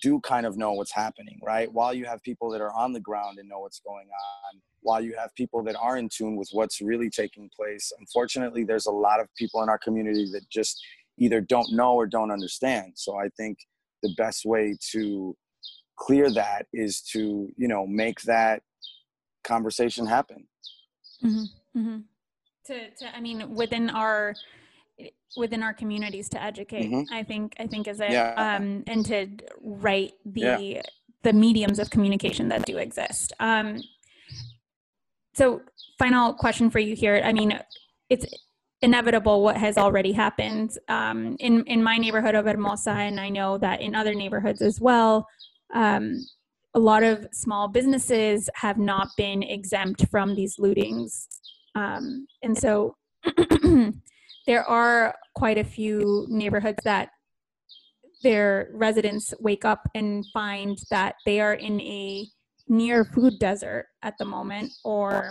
do 0.00 0.20
kind 0.20 0.46
of 0.46 0.56
know 0.56 0.72
what's 0.72 0.92
happening 0.92 1.38
right 1.42 1.72
while 1.72 1.92
you 1.92 2.04
have 2.04 2.22
people 2.22 2.50
that 2.50 2.60
are 2.60 2.72
on 2.72 2.92
the 2.92 3.00
ground 3.00 3.38
and 3.38 3.48
know 3.48 3.58
what's 3.60 3.80
going 3.80 4.06
on 4.06 4.60
while 4.80 5.00
you 5.00 5.14
have 5.16 5.34
people 5.34 5.62
that 5.62 5.76
are 5.76 5.96
in 5.96 6.08
tune 6.08 6.36
with 6.36 6.48
what's 6.52 6.80
really 6.80 7.10
taking 7.10 7.50
place 7.54 7.92
unfortunately 7.98 8.64
there's 8.64 8.86
a 8.86 8.90
lot 8.90 9.20
of 9.20 9.26
people 9.36 9.62
in 9.62 9.68
our 9.68 9.78
community 9.78 10.28
that 10.32 10.48
just 10.50 10.80
either 11.18 11.40
don't 11.40 11.72
know 11.72 11.94
or 11.94 12.06
don't 12.06 12.30
understand 12.30 12.92
so 12.94 13.18
i 13.18 13.28
think 13.36 13.58
the 14.02 14.14
best 14.16 14.44
way 14.44 14.76
to 14.92 15.36
clear 15.96 16.30
that 16.30 16.66
is 16.72 17.00
to 17.00 17.48
you 17.56 17.68
know 17.68 17.86
make 17.86 18.20
that 18.22 18.62
conversation 19.44 20.06
happen 20.06 20.46
mm-hmm. 21.24 21.78
Mm-hmm. 21.78 21.98
to, 22.66 22.90
to 22.90 23.16
i 23.16 23.20
mean 23.20 23.54
within 23.54 23.90
our 23.90 24.34
within 25.36 25.62
our 25.62 25.72
communities 25.72 26.28
to 26.28 26.42
educate 26.42 26.90
mm-hmm. 26.90 27.14
i 27.14 27.22
think 27.22 27.54
i 27.58 27.66
think 27.66 27.88
is 27.88 28.00
it 28.00 28.10
yeah. 28.10 28.34
um 28.36 28.82
and 28.86 29.04
to 29.06 29.26
write 29.62 30.12
the 30.24 30.40
yeah. 30.40 30.82
the 31.22 31.32
mediums 31.32 31.78
of 31.78 31.90
communication 31.90 32.48
that 32.48 32.64
do 32.66 32.76
exist 32.76 33.32
um 33.40 33.80
so 35.34 35.62
final 35.98 36.34
question 36.34 36.70
for 36.70 36.78
you 36.78 36.94
here 36.94 37.22
i 37.24 37.32
mean 37.32 37.58
it's 38.10 38.26
inevitable 38.82 39.42
what 39.42 39.56
has 39.56 39.78
already 39.78 40.12
happened 40.12 40.76
um, 40.88 41.36
in 41.38 41.64
in 41.64 41.82
my 41.82 41.96
neighborhood 41.96 42.34
of 42.34 42.44
hermosa 42.46 42.90
and 42.90 43.20
i 43.20 43.28
know 43.28 43.56
that 43.56 43.80
in 43.80 43.94
other 43.94 44.14
neighborhoods 44.14 44.60
as 44.60 44.80
well 44.80 45.26
um, 45.74 46.18
a 46.74 46.78
lot 46.78 47.02
of 47.02 47.26
small 47.32 47.68
businesses 47.68 48.50
have 48.54 48.78
not 48.78 49.08
been 49.16 49.42
exempt 49.42 50.06
from 50.10 50.34
these 50.34 50.56
lootings 50.56 51.26
um, 51.74 52.26
and 52.42 52.58
so 52.58 52.96
there 54.46 54.64
are 54.64 55.14
quite 55.34 55.58
a 55.58 55.64
few 55.64 56.26
neighborhoods 56.28 56.78
that 56.84 57.10
their 58.22 58.70
residents 58.72 59.34
wake 59.40 59.64
up 59.64 59.88
and 59.94 60.24
find 60.32 60.78
that 60.90 61.16
they 61.26 61.40
are 61.40 61.54
in 61.54 61.80
a 61.80 62.26
near 62.68 63.04
food 63.04 63.38
desert 63.38 63.86
at 64.02 64.14
the 64.18 64.24
moment 64.24 64.72
or 64.84 65.30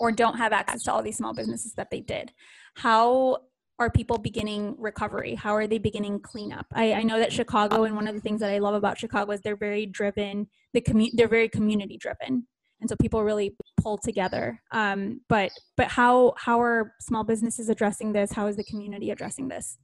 or 0.00 0.10
don't 0.10 0.36
have 0.36 0.52
access 0.52 0.82
to 0.82 0.92
all 0.92 1.02
these 1.02 1.16
small 1.16 1.32
businesses 1.32 1.74
that 1.74 1.90
they 1.90 2.00
did. 2.00 2.32
How 2.74 3.38
are 3.78 3.90
people 3.90 4.18
beginning 4.18 4.74
recovery? 4.78 5.34
How 5.34 5.54
are 5.54 5.66
they 5.66 5.78
beginning 5.78 6.20
cleanup? 6.20 6.66
I, 6.72 6.94
I 6.94 7.02
know 7.02 7.18
that 7.18 7.32
chicago 7.32 7.84
and 7.84 7.94
one 7.94 8.08
of 8.08 8.14
the 8.14 8.20
things 8.20 8.40
that 8.40 8.50
i 8.50 8.58
love 8.58 8.74
about 8.74 8.98
chicago 8.98 9.32
is 9.32 9.40
they're 9.40 9.56
very 9.56 9.86
driven 9.86 10.48
the 10.72 10.80
commu- 10.80 11.10
they're 11.14 11.28
very 11.28 11.48
community 11.48 11.96
driven. 11.96 12.46
And 12.80 12.88
so 12.88 12.96
people 12.96 13.22
really 13.22 13.56
pull 13.82 13.98
together. 13.98 14.60
Um, 14.70 15.20
but 15.28 15.50
but 15.76 15.88
how 15.88 16.34
how 16.36 16.60
are 16.60 16.94
small 17.00 17.24
businesses 17.24 17.68
addressing 17.68 18.12
this? 18.12 18.32
How 18.32 18.46
is 18.46 18.56
the 18.56 18.64
community 18.64 19.10
addressing 19.10 19.48
this? 19.48 19.78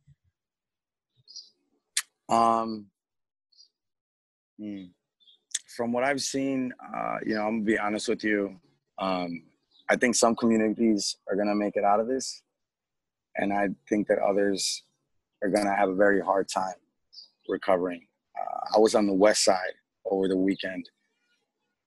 Um 2.28 2.86
hmm. 4.58 4.84
From 5.76 5.92
what 5.92 6.02
I've 6.02 6.20
seen, 6.20 6.72
uh, 6.94 7.18
you 7.24 7.34
know, 7.34 7.42
I'm 7.42 7.58
gonna 7.58 7.64
be 7.64 7.78
honest 7.78 8.08
with 8.08 8.24
you. 8.24 8.58
Um, 8.98 9.42
I 9.88 9.96
think 9.96 10.16
some 10.16 10.34
communities 10.34 11.16
are 11.28 11.36
gonna 11.36 11.54
make 11.54 11.76
it 11.76 11.84
out 11.84 12.00
of 12.00 12.08
this, 12.08 12.42
and 13.36 13.52
I 13.52 13.68
think 13.88 14.08
that 14.08 14.18
others 14.18 14.82
are 15.42 15.48
gonna 15.48 15.74
have 15.74 15.88
a 15.88 15.94
very 15.94 16.20
hard 16.20 16.48
time 16.48 16.74
recovering. 17.48 18.06
Uh, 18.38 18.76
I 18.76 18.78
was 18.78 18.94
on 18.94 19.06
the 19.06 19.14
west 19.14 19.44
side 19.44 19.74
over 20.04 20.28
the 20.28 20.36
weekend, 20.36 20.88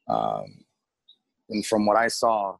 um, 0.07 0.45
and 1.51 1.65
from 1.65 1.85
what 1.85 1.97
I 1.97 2.07
saw 2.07 2.57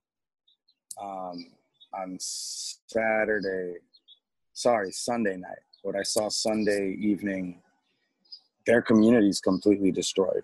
um, 1.02 1.46
on 1.94 2.18
Saturday, 2.20 3.76
sorry, 4.54 4.92
Sunday 4.92 5.38
night, 5.38 5.64
what 5.82 5.96
I 5.96 6.04
saw 6.04 6.30
Sunday 6.30 6.96
evening, 7.00 7.62
their 8.68 8.82
community 8.82 9.30
is 9.30 9.42
completely 9.42 9.92
destroyed 9.92 10.44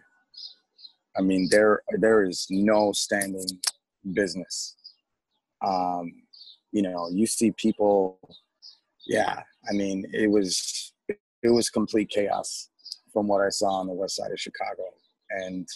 I 1.17 1.21
mean, 1.21 1.47
there 1.49 1.81
there 1.99 2.23
is 2.23 2.45
no 2.49 2.91
standing 2.91 3.59
business. 4.13 4.75
Um, 5.65 6.13
you 6.71 6.83
know, 6.83 7.09
you 7.11 7.25
see 7.25 7.51
people. 7.51 8.19
Yeah, 9.07 9.41
I 9.69 9.73
mean, 9.73 10.05
it 10.13 10.29
was 10.29 10.93
it 11.07 11.49
was 11.49 11.69
complete 11.69 12.09
chaos 12.09 12.69
from 13.11 13.27
what 13.27 13.41
I 13.41 13.49
saw 13.49 13.79
on 13.79 13.87
the 13.87 13.93
west 13.93 14.17
side 14.17 14.31
of 14.31 14.39
Chicago, 14.39 14.83
and 15.31 15.67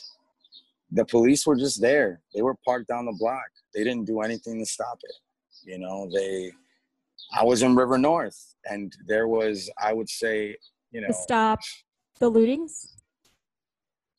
the 0.91 1.05
police 1.05 1.45
were 1.45 1.55
just 1.55 1.81
there. 1.81 2.21
They 2.33 2.41
were 2.41 2.55
parked 2.65 2.89
down 2.89 3.05
the 3.05 3.15
block. 3.17 3.47
They 3.73 3.83
didn't 3.83 4.05
do 4.05 4.21
anything 4.21 4.59
to 4.59 4.65
stop 4.65 4.99
it. 5.03 5.15
You 5.63 5.79
know, 5.79 6.09
they 6.13 6.51
I 7.33 7.43
was 7.43 7.63
in 7.63 7.75
River 7.75 7.97
North 7.97 8.55
and 8.65 8.91
there 9.07 9.27
was 9.27 9.69
I 9.81 9.93
would 9.93 10.09
say, 10.09 10.55
you 10.91 11.01
know, 11.01 11.07
to 11.07 11.13
stop 11.13 11.59
the 12.19 12.31
lootings? 12.31 12.87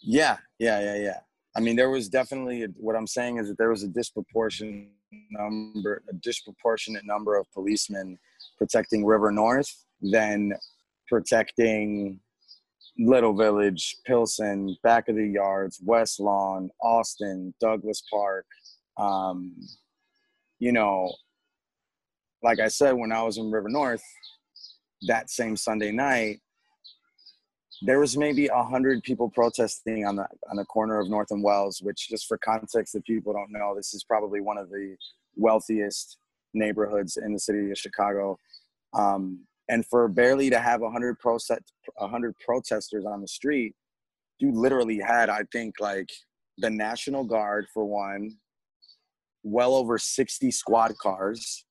Yeah, 0.01 0.37
yeah, 0.59 0.81
yeah, 0.81 0.97
yeah. 0.97 1.21
I 1.55 1.61
mean, 1.61 1.77
there 1.77 1.91
was 1.91 2.09
definitely 2.09 2.65
a, 2.65 2.69
what 2.79 2.97
I'm 2.97 3.07
saying 3.07 3.39
is 3.39 3.49
that 3.49 3.59
there 3.59 3.71
was 3.71 3.83
a 3.83 3.89
disproportionate 3.89 4.89
number, 5.31 6.03
a 6.09 6.15
disproportionate 6.15 7.05
number 7.05 7.37
of 7.37 7.51
policemen 7.53 8.19
protecting 8.59 9.05
River 9.05 9.31
North 9.31 9.85
than 10.01 10.53
protecting 11.09 12.21
Little 12.99 13.35
Village, 13.35 13.97
Pilsen, 14.07 14.77
back 14.83 15.09
of 15.09 15.17
the 15.17 15.27
yards, 15.27 15.81
West 15.85 16.21
Lawn, 16.21 16.71
Austin, 16.83 17.55
Douglas 17.61 18.03
Park. 18.11 18.47
Um, 18.99 19.57
you 20.59 20.73
know, 20.73 21.13
like 22.43 22.61
I 22.61 22.69
said, 22.69 22.93
when 22.93 23.13
I 23.13 23.23
was 23.23 23.39
in 23.39 23.51
River 23.51 23.69
North, 23.69 24.03
that 25.09 25.31
same 25.31 25.57
Sunday 25.57 25.91
night, 25.91 26.41
there 27.85 27.99
was 27.99 28.17
maybe 28.17 28.47
a 28.47 28.63
hundred 28.63 29.03
people 29.03 29.29
protesting 29.31 30.07
on 30.07 30.17
the 30.17 30.27
on 30.51 30.57
the 30.57 30.65
corner 30.67 31.01
of 31.01 31.09
North 31.09 31.31
and 31.31 31.43
Wells, 31.43 31.81
which 31.83 32.09
just 32.09 32.27
for 32.27 32.39
context, 32.39 32.95
if 32.95 33.05
people 33.05 33.33
don't 33.33 33.51
know, 33.51 33.75
this 33.75 33.93
is 33.95 34.05
probably 34.05 34.41
one 34.41 34.59
of 34.59 34.69
the 34.71 34.97
wealthiest 35.35 36.19
neighborhoods 36.55 37.17
in 37.17 37.33
the 37.33 37.39
city 37.39 37.71
of 37.71 37.79
Chicago. 37.79 38.39
Um, 38.95 39.41
and 39.73 39.87
for 39.87 40.07
barely 40.07 40.51
to 40.51 40.59
have 40.59 40.83
a 40.83 40.91
hundred 40.91 41.19
protest, 41.19 41.73
a 41.99 42.07
hundred 42.07 42.35
protesters 42.45 43.07
on 43.07 43.23
the 43.23 43.27
street, 43.27 43.75
you 44.39 44.53
literally 44.53 44.99
had, 44.99 45.31
I 45.31 45.45
think, 45.51 45.77
like 45.81 46.11
the 46.59 46.69
National 46.69 47.25
Guard 47.25 47.65
for 47.73 47.87
one, 47.87 48.37
well 49.43 49.75
over 49.75 49.97
60 49.97 50.51
squad 50.51 50.99
cars, 50.99 51.65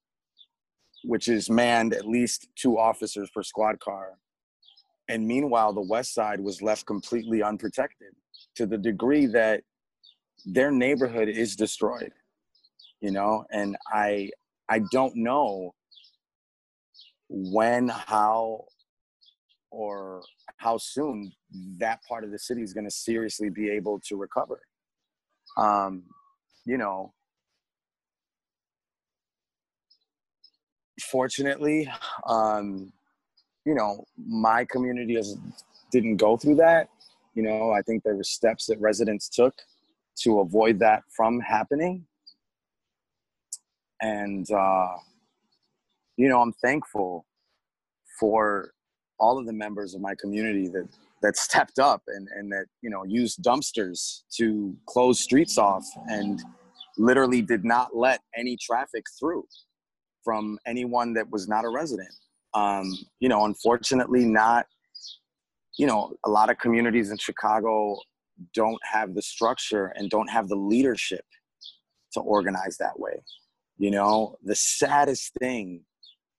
which 1.03 1.27
is 1.27 1.47
manned 1.47 1.93
at 1.93 2.07
least 2.07 2.47
two 2.55 2.79
officers 2.79 3.29
per 3.29 3.43
squad 3.43 3.79
car. 3.79 4.17
And 5.07 5.27
meanwhile, 5.27 5.71
the 5.71 5.87
West 5.87 6.15
Side 6.15 6.39
was 6.39 6.59
left 6.59 6.87
completely 6.87 7.43
unprotected 7.43 8.15
to 8.55 8.65
the 8.65 8.79
degree 8.79 9.27
that 9.27 9.61
their 10.43 10.71
neighborhood 10.71 11.29
is 11.29 11.55
destroyed, 11.55 12.13
you 12.99 13.11
know, 13.11 13.45
and 13.51 13.77
I, 13.93 14.31
I 14.69 14.81
don't 14.91 15.15
know 15.15 15.75
when, 17.33 17.87
how, 17.87 18.65
or 19.71 20.21
how 20.57 20.77
soon 20.77 21.31
that 21.77 22.03
part 22.03 22.25
of 22.25 22.31
the 22.31 22.37
city 22.37 22.61
is 22.61 22.73
going 22.73 22.83
to 22.83 22.91
seriously 22.91 23.49
be 23.49 23.69
able 23.69 24.01
to 24.01 24.17
recover. 24.17 24.59
Um, 25.57 26.03
you 26.65 26.77
know, 26.77 27.13
fortunately, 31.01 31.89
um, 32.27 32.91
you 33.65 33.75
know, 33.75 34.03
my 34.17 34.65
community 34.65 35.15
has, 35.15 35.37
didn't 35.91 36.17
go 36.17 36.35
through 36.35 36.55
that. 36.55 36.89
You 37.33 37.43
know, 37.43 37.71
I 37.71 37.81
think 37.81 38.03
there 38.03 38.15
were 38.15 38.23
steps 38.23 38.65
that 38.65 38.79
residents 38.81 39.29
took 39.29 39.53
to 40.23 40.41
avoid 40.41 40.79
that 40.79 41.03
from 41.15 41.39
happening. 41.39 42.05
And, 44.01 44.49
uh, 44.51 44.97
you 46.21 46.29
know, 46.29 46.39
I'm 46.39 46.53
thankful 46.53 47.25
for 48.19 48.73
all 49.19 49.39
of 49.39 49.47
the 49.47 49.53
members 49.53 49.95
of 49.95 50.01
my 50.01 50.13
community 50.21 50.67
that 50.67 50.87
that 51.23 51.35
stepped 51.35 51.79
up 51.79 52.03
and, 52.07 52.27
and 52.35 52.51
that 52.51 52.65
you 52.83 52.91
know 52.91 53.03
used 53.03 53.43
dumpsters 53.43 54.21
to 54.37 54.75
close 54.87 55.19
streets 55.19 55.57
off 55.57 55.83
and 56.09 56.43
literally 56.99 57.41
did 57.41 57.65
not 57.65 57.95
let 57.95 58.19
any 58.37 58.55
traffic 58.61 59.03
through 59.19 59.43
from 60.23 60.59
anyone 60.67 61.11
that 61.13 61.27
was 61.31 61.47
not 61.47 61.65
a 61.65 61.69
resident. 61.69 62.13
Um, 62.53 62.95
you 63.19 63.27
know 63.27 63.45
unfortunately 63.45 64.23
not 64.23 64.67
you 65.79 65.87
know 65.87 66.13
a 66.23 66.29
lot 66.29 66.51
of 66.51 66.59
communities 66.59 67.09
in 67.09 67.17
chicago 67.17 67.97
don't 68.53 68.81
have 68.83 69.15
the 69.15 69.21
structure 69.23 69.93
and 69.95 70.09
don't 70.09 70.29
have 70.29 70.49
the 70.49 70.55
leadership 70.55 71.25
to 72.13 72.19
organize 72.19 72.77
that 72.77 72.99
way. 72.99 73.23
You 73.79 73.89
know 73.89 74.35
the 74.43 74.55
saddest 74.55 75.31
thing 75.39 75.81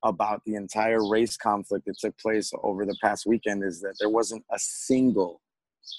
about 0.05 0.43
the 0.45 0.55
entire 0.55 1.07
race 1.09 1.37
conflict 1.37 1.87
that 1.87 1.99
took 1.99 2.19
place 2.19 2.53
over 2.63 2.85
the 2.85 2.97
past 3.03 3.27
weekend 3.27 3.63
is 3.65 3.81
that 3.81 3.95
there 3.99 4.09
wasn't 4.09 4.45
a 4.51 4.59
single 4.59 5.41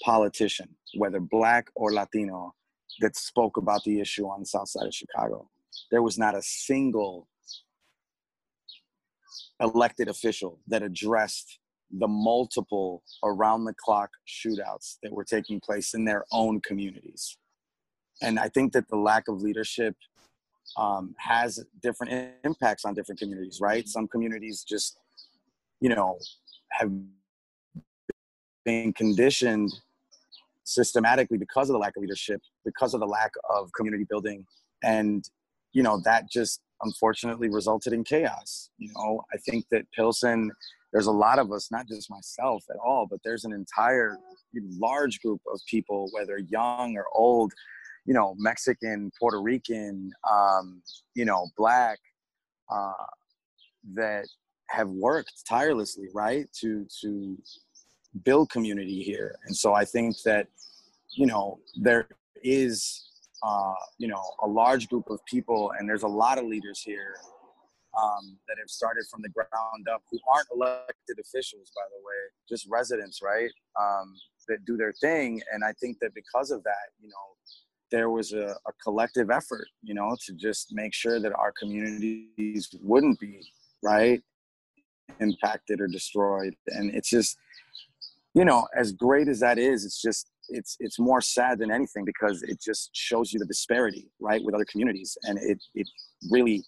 politician, 0.02 0.68
whether 0.96 1.20
black 1.20 1.68
or 1.74 1.92
Latino, 1.92 2.54
that 3.00 3.16
spoke 3.16 3.56
about 3.56 3.82
the 3.84 4.00
issue 4.00 4.26
on 4.26 4.40
the 4.40 4.46
south 4.46 4.68
side 4.68 4.86
of 4.86 4.94
Chicago. 4.94 5.48
There 5.90 6.02
was 6.02 6.18
not 6.18 6.36
a 6.36 6.42
single 6.42 7.28
elected 9.60 10.08
official 10.08 10.60
that 10.68 10.82
addressed 10.82 11.58
the 11.90 12.08
multiple 12.08 13.02
around 13.22 13.64
the 13.64 13.74
clock 13.74 14.10
shootouts 14.26 14.96
that 15.02 15.12
were 15.12 15.24
taking 15.24 15.60
place 15.60 15.94
in 15.94 16.04
their 16.04 16.24
own 16.32 16.60
communities. 16.60 17.36
And 18.22 18.38
I 18.38 18.48
think 18.48 18.72
that 18.72 18.88
the 18.88 18.96
lack 18.96 19.28
of 19.28 19.42
leadership 19.42 19.96
um, 20.76 21.14
has 21.18 21.64
different 21.82 22.32
impacts 22.44 22.84
on 22.84 22.94
different 22.94 23.18
communities, 23.18 23.58
right? 23.60 23.88
Some 23.88 24.08
communities 24.08 24.64
just, 24.66 24.98
you 25.80 25.88
know, 25.88 26.18
have 26.70 26.90
been 28.64 28.92
conditioned 28.92 29.70
systematically 30.64 31.38
because 31.38 31.68
of 31.68 31.74
the 31.74 31.78
lack 31.78 31.96
of 31.96 32.00
leadership, 32.00 32.40
because 32.64 32.94
of 32.94 33.00
the 33.00 33.06
lack 33.06 33.32
of 33.50 33.70
community 33.76 34.04
building. 34.08 34.46
And, 34.82 35.28
you 35.72 35.82
know, 35.82 36.00
that 36.04 36.30
just 36.30 36.60
unfortunately 36.82 37.48
resulted 37.50 37.92
in 37.92 38.04
chaos. 38.04 38.70
You 38.78 38.90
know, 38.96 39.22
I 39.32 39.36
think 39.38 39.66
that 39.70 39.84
Pilsen, 39.92 40.50
there's 40.92 41.06
a 41.06 41.12
lot 41.12 41.38
of 41.38 41.52
us, 41.52 41.70
not 41.70 41.86
just 41.86 42.10
myself 42.10 42.64
at 42.70 42.76
all, 42.84 43.06
but 43.08 43.20
there's 43.24 43.44
an 43.44 43.52
entire 43.52 44.18
large 44.78 45.20
group 45.20 45.40
of 45.52 45.60
people, 45.68 46.08
whether 46.12 46.38
young 46.38 46.96
or 46.96 47.06
old, 47.14 47.52
you 48.04 48.14
know, 48.14 48.34
Mexican, 48.38 49.10
Puerto 49.18 49.40
Rican, 49.40 50.10
um, 50.30 50.82
you 51.14 51.24
know, 51.24 51.48
black, 51.56 51.98
uh, 52.70 52.92
that 53.94 54.26
have 54.70 54.88
worked 54.88 55.32
tirelessly, 55.48 56.08
right, 56.14 56.46
to 56.60 56.86
to 57.02 57.36
build 58.24 58.50
community 58.50 59.02
here. 59.02 59.36
And 59.46 59.56
so 59.56 59.74
I 59.74 59.84
think 59.84 60.16
that, 60.24 60.46
you 61.16 61.26
know, 61.26 61.58
there 61.74 62.08
is, 62.42 63.10
uh, 63.42 63.74
you 63.98 64.08
know, 64.08 64.22
a 64.42 64.46
large 64.46 64.88
group 64.88 65.10
of 65.10 65.24
people, 65.26 65.72
and 65.78 65.88
there's 65.88 66.04
a 66.04 66.08
lot 66.08 66.38
of 66.38 66.44
leaders 66.44 66.80
here 66.80 67.16
um, 68.00 68.38
that 68.48 68.56
have 68.58 68.68
started 68.68 69.04
from 69.10 69.22
the 69.22 69.28
ground 69.30 69.88
up 69.92 70.02
who 70.10 70.18
aren't 70.32 70.48
elected 70.54 71.18
officials, 71.20 71.70
by 71.74 71.82
the 71.90 72.02
way, 72.04 72.20
just 72.48 72.66
residents, 72.70 73.20
right? 73.22 73.50
Um, 73.80 74.14
that 74.48 74.64
do 74.66 74.76
their 74.76 74.92
thing. 74.92 75.40
And 75.52 75.64
I 75.64 75.72
think 75.80 75.98
that 76.00 76.14
because 76.14 76.50
of 76.50 76.62
that, 76.64 76.92
you 77.00 77.08
know, 77.08 77.26
there 77.90 78.10
was 78.10 78.32
a, 78.32 78.56
a, 78.66 78.72
collective 78.82 79.30
effort, 79.30 79.66
you 79.82 79.94
know, 79.94 80.16
to 80.26 80.32
just 80.34 80.68
make 80.72 80.94
sure 80.94 81.20
that 81.20 81.32
our 81.34 81.52
communities 81.58 82.68
wouldn't 82.80 83.18
be 83.20 83.40
right 83.82 84.22
impacted 85.20 85.80
or 85.80 85.86
destroyed. 85.86 86.54
And 86.68 86.94
it's 86.94 87.10
just, 87.10 87.36
you 88.34 88.44
know, 88.44 88.66
as 88.76 88.92
great 88.92 89.28
as 89.28 89.40
that 89.40 89.58
is, 89.58 89.84
it's 89.84 90.00
just 90.00 90.30
it's 90.48 90.76
it's 90.80 90.98
more 90.98 91.20
sad 91.20 91.58
than 91.58 91.70
anything 91.70 92.04
because 92.04 92.42
it 92.42 92.60
just 92.60 92.90
shows 92.92 93.32
you 93.32 93.38
the 93.38 93.46
disparity, 93.46 94.10
right, 94.20 94.42
with 94.44 94.54
other 94.54 94.66
communities, 94.70 95.16
and 95.22 95.38
it 95.38 95.58
it 95.74 95.88
really 96.30 96.64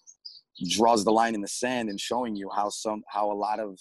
draws 0.70 1.04
the 1.04 1.10
line 1.10 1.34
in 1.34 1.42
the 1.42 1.48
sand 1.48 1.90
and 1.90 2.00
showing 2.00 2.34
you 2.34 2.48
how 2.54 2.68
some 2.68 3.02
how 3.08 3.30
a 3.30 3.34
lot 3.34 3.60
of 3.60 3.78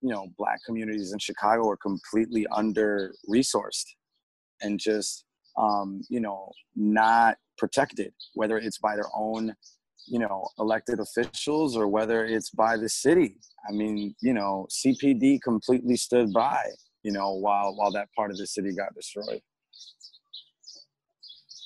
you 0.00 0.10
know 0.10 0.26
black 0.36 0.58
communities 0.66 1.12
in 1.12 1.18
Chicago 1.18 1.68
are 1.68 1.76
completely 1.76 2.46
under 2.50 3.14
resourced 3.28 3.86
and 4.60 4.80
just 4.80 5.24
um, 5.58 6.02
you 6.08 6.20
know, 6.20 6.50
not 6.76 7.36
protected, 7.56 8.12
whether 8.34 8.56
it's 8.56 8.78
by 8.78 8.94
their 8.94 9.08
own, 9.14 9.54
you 10.06 10.18
know, 10.18 10.48
elected 10.58 11.00
officials 11.00 11.76
or 11.76 11.88
whether 11.88 12.24
it's 12.24 12.50
by 12.50 12.76
the 12.76 12.88
city. 12.88 13.36
I 13.68 13.72
mean, 13.72 14.14
you 14.22 14.32
know, 14.32 14.66
CPD 14.70 15.42
completely 15.42 15.96
stood 15.96 16.32
by, 16.32 16.62
you 17.02 17.12
know, 17.12 17.32
while 17.32 17.74
while 17.76 17.90
that 17.92 18.08
part 18.14 18.30
of 18.30 18.38
the 18.38 18.46
city 18.46 18.74
got 18.74 18.94
destroyed. 18.94 19.40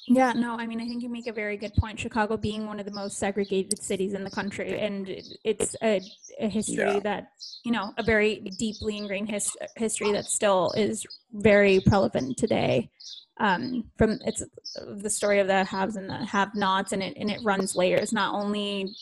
Yeah, 0.08 0.32
no, 0.32 0.56
I 0.58 0.66
mean, 0.66 0.80
I 0.80 0.88
think 0.88 1.04
you 1.04 1.08
make 1.08 1.28
a 1.28 1.32
very 1.32 1.56
good 1.56 1.72
point. 1.74 1.98
Chicago 1.98 2.36
being 2.36 2.66
one 2.66 2.80
of 2.80 2.86
the 2.86 2.92
most 2.92 3.18
segregated 3.18 3.80
cities 3.80 4.14
in 4.14 4.24
the 4.24 4.30
country, 4.30 4.80
and 4.80 5.08
it's 5.44 5.76
a, 5.80 6.00
a 6.40 6.48
history 6.48 6.94
yeah. 6.94 6.98
that, 7.00 7.28
you 7.64 7.70
know, 7.70 7.94
a 7.96 8.02
very 8.02 8.40
deeply 8.58 8.98
ingrained 8.98 9.30
his, 9.30 9.56
history 9.76 10.10
that 10.10 10.24
still 10.24 10.72
is 10.76 11.06
very 11.32 11.80
relevant 11.88 12.36
today 12.36 12.90
um, 13.38 13.84
from 13.96 14.18
it's 14.24 14.42
the 14.86 15.10
story 15.10 15.40
of 15.40 15.46
the 15.46 15.64
haves 15.64 15.96
and 15.96 16.08
the 16.08 16.24
have-nots, 16.24 16.92
and 16.92 17.02
it 17.02 17.16
and 17.16 17.30
it 17.30 17.40
runs 17.42 17.76
layers, 17.76 18.12
not 18.12 18.34
only 18.34 18.92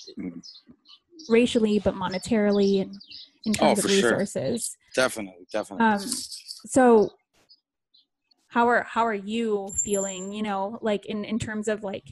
racially 1.29 1.79
but 1.79 1.95
monetarily 1.95 2.83
and 2.83 2.97
in 3.45 3.53
terms 3.53 3.81
oh, 3.81 3.85
of 3.85 3.91
resources. 3.91 4.77
Sure. 4.95 5.05
Definitely, 5.05 5.47
definitely. 5.53 5.87
Um, 5.87 6.01
so 6.01 7.11
how 8.49 8.69
are 8.69 8.83
how 8.83 9.07
are 9.07 9.15
you 9.15 9.69
feeling 9.83 10.33
you 10.33 10.43
know 10.43 10.79
like 10.83 11.07
in 11.07 11.25
in 11.25 11.39
terms 11.39 11.69
of 11.69 11.83
like 11.85 12.11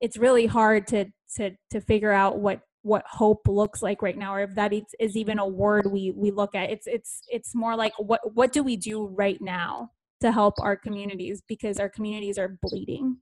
it's 0.00 0.16
really 0.16 0.46
hard 0.46 0.86
to 0.86 1.04
to 1.36 1.50
to 1.70 1.80
figure 1.80 2.12
out 2.12 2.38
what 2.38 2.60
what 2.82 3.04
hope 3.06 3.46
looks 3.46 3.82
like 3.82 4.02
right 4.02 4.18
now 4.18 4.34
or 4.34 4.40
if 4.40 4.54
that 4.54 4.72
is, 4.72 4.82
is 4.98 5.16
even 5.16 5.38
a 5.38 5.46
word 5.46 5.86
we 5.86 6.10
we 6.16 6.30
look 6.30 6.54
at 6.54 6.70
it's 6.70 6.86
it's 6.86 7.22
it's 7.28 7.54
more 7.54 7.76
like 7.76 7.92
what 7.98 8.20
what 8.34 8.52
do 8.52 8.62
we 8.62 8.76
do 8.76 9.06
right 9.06 9.40
now 9.40 9.90
to 10.22 10.32
help 10.32 10.54
our 10.60 10.76
communities 10.76 11.42
because 11.46 11.78
our 11.78 11.88
communities 11.88 12.38
are 12.38 12.56
bleeding. 12.62 13.18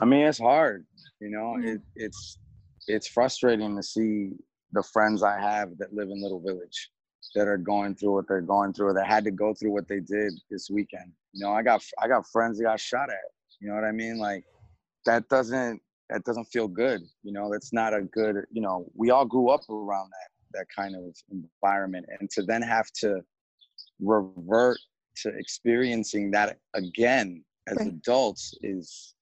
I 0.00 0.04
mean 0.04 0.26
it's 0.26 0.38
hard 0.38 0.86
you 1.20 1.30
know 1.30 1.56
Mhm. 1.58 1.76
it, 1.76 1.80
it's 1.94 2.38
it's 2.86 3.08
frustrating 3.08 3.74
to 3.76 3.82
see 3.82 4.32
the 4.72 4.82
friends 4.82 5.22
i 5.22 5.38
have 5.40 5.68
that 5.78 5.94
live 5.94 6.10
in 6.10 6.22
little 6.22 6.40
village 6.40 6.90
that 7.34 7.48
are 7.48 7.56
going 7.56 7.94
through 7.94 8.12
what 8.12 8.28
they're 8.28 8.42
going 8.42 8.72
through 8.74 8.92
that 8.92 9.06
had 9.06 9.24
to 9.24 9.30
go 9.30 9.54
through 9.54 9.72
what 9.72 9.88
they 9.88 10.00
did 10.00 10.32
this 10.50 10.68
weekend. 10.70 11.10
You 11.32 11.44
know 11.44 11.52
i 11.52 11.62
got 11.62 11.82
i 12.02 12.06
got 12.08 12.26
friends 12.28 12.58
that 12.58 12.64
got 12.64 12.80
shot 12.80 13.08
at 13.10 13.28
you 13.60 13.68
know 13.68 13.74
what 13.74 13.84
i 13.84 13.92
mean? 13.92 14.18
Like 14.18 14.44
that 15.06 15.28
doesn't 15.30 15.80
that 16.10 16.24
doesn't 16.24 16.44
feel 16.46 16.68
good 16.68 17.00
you 17.22 17.32
know? 17.32 17.50
That's 17.50 17.72
not 17.72 17.94
a 17.94 18.02
good 18.02 18.36
you 18.50 18.60
know 18.60 18.86
we 18.94 19.10
all 19.10 19.24
grew 19.24 19.48
up 19.48 19.62
around 19.70 20.10
that 20.10 20.30
that 20.52 20.66
kind 20.74 20.94
of 20.94 21.16
environment 21.30 22.06
and 22.18 22.30
to 22.30 22.42
then 22.42 22.62
have 22.62 22.86
to 23.00 23.20
revert 24.00 24.78
to 25.16 25.30
experiencing 25.30 26.30
that 26.30 26.58
again 26.74 27.44
as 27.68 27.76
Right. 27.78 27.88
adults 27.88 28.54
is 28.62 29.14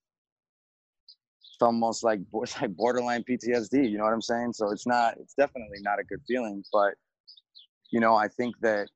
it's 1.55 1.61
almost 1.61 2.03
like 2.03 2.19
like 2.61 2.75
borderline 2.75 3.23
PTSD. 3.23 3.89
You 3.89 3.97
know 3.97 4.03
what 4.03 4.13
I'm 4.13 4.21
saying? 4.21 4.53
So 4.53 4.71
it's 4.71 4.85
not. 4.85 5.15
It's 5.19 5.33
definitely 5.33 5.79
not 5.81 5.99
a 5.99 6.03
good 6.03 6.21
feeling. 6.27 6.63
But 6.71 6.95
you 7.91 7.99
know, 7.99 8.15
I 8.15 8.27
think 8.27 8.55
that 8.61 8.89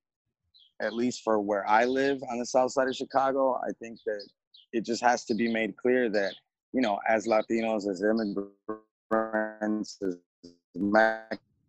at 0.82 0.94
least 0.94 1.22
for 1.24 1.40
where 1.40 1.68
I 1.68 1.86
live 1.86 2.22
on 2.30 2.40
the 2.40 2.46
south 2.46 2.72
side 2.72 2.88
of 2.88 2.96
Chicago, 2.96 3.60
I 3.64 3.72
think 3.82 4.00
that 4.06 4.28
it 4.72 4.86
just 4.86 5.02
has 5.04 5.26
to 5.26 5.34
be 5.36 5.52
made 5.52 5.76
clear 5.78 6.10
that 6.10 6.34
you 6.74 6.82
know, 6.82 7.00
as 7.08 7.26
Latinos, 7.28 7.90
as 7.90 8.04
immigrants, 8.04 9.98
as 10.06 10.18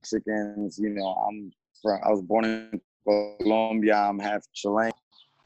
Mexicans, 0.00 0.78
you 0.78 0.90
know, 0.90 1.08
I'm 1.28 1.52
from. 1.82 2.00
I 2.04 2.10
was 2.10 2.22
born 2.22 2.44
in 2.44 2.80
Colombia. 3.04 3.96
I'm 3.96 4.18
half 4.18 4.42
Chilean. 4.54 4.92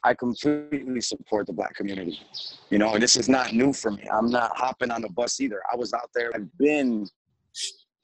I 0.04 0.14
completely 0.14 1.00
support 1.00 1.46
the 1.46 1.52
black 1.52 1.74
community. 1.74 2.20
You 2.70 2.78
know, 2.78 2.94
and 2.94 3.02
this 3.02 3.16
is 3.16 3.28
not 3.28 3.52
new 3.52 3.72
for 3.72 3.90
me. 3.90 4.06
I'm 4.12 4.30
not 4.30 4.56
hopping 4.56 4.90
on 4.90 5.02
the 5.02 5.08
bus 5.08 5.40
either. 5.40 5.60
I 5.72 5.76
was 5.76 5.92
out 5.92 6.10
there. 6.14 6.30
I've 6.34 6.56
been, 6.58 7.06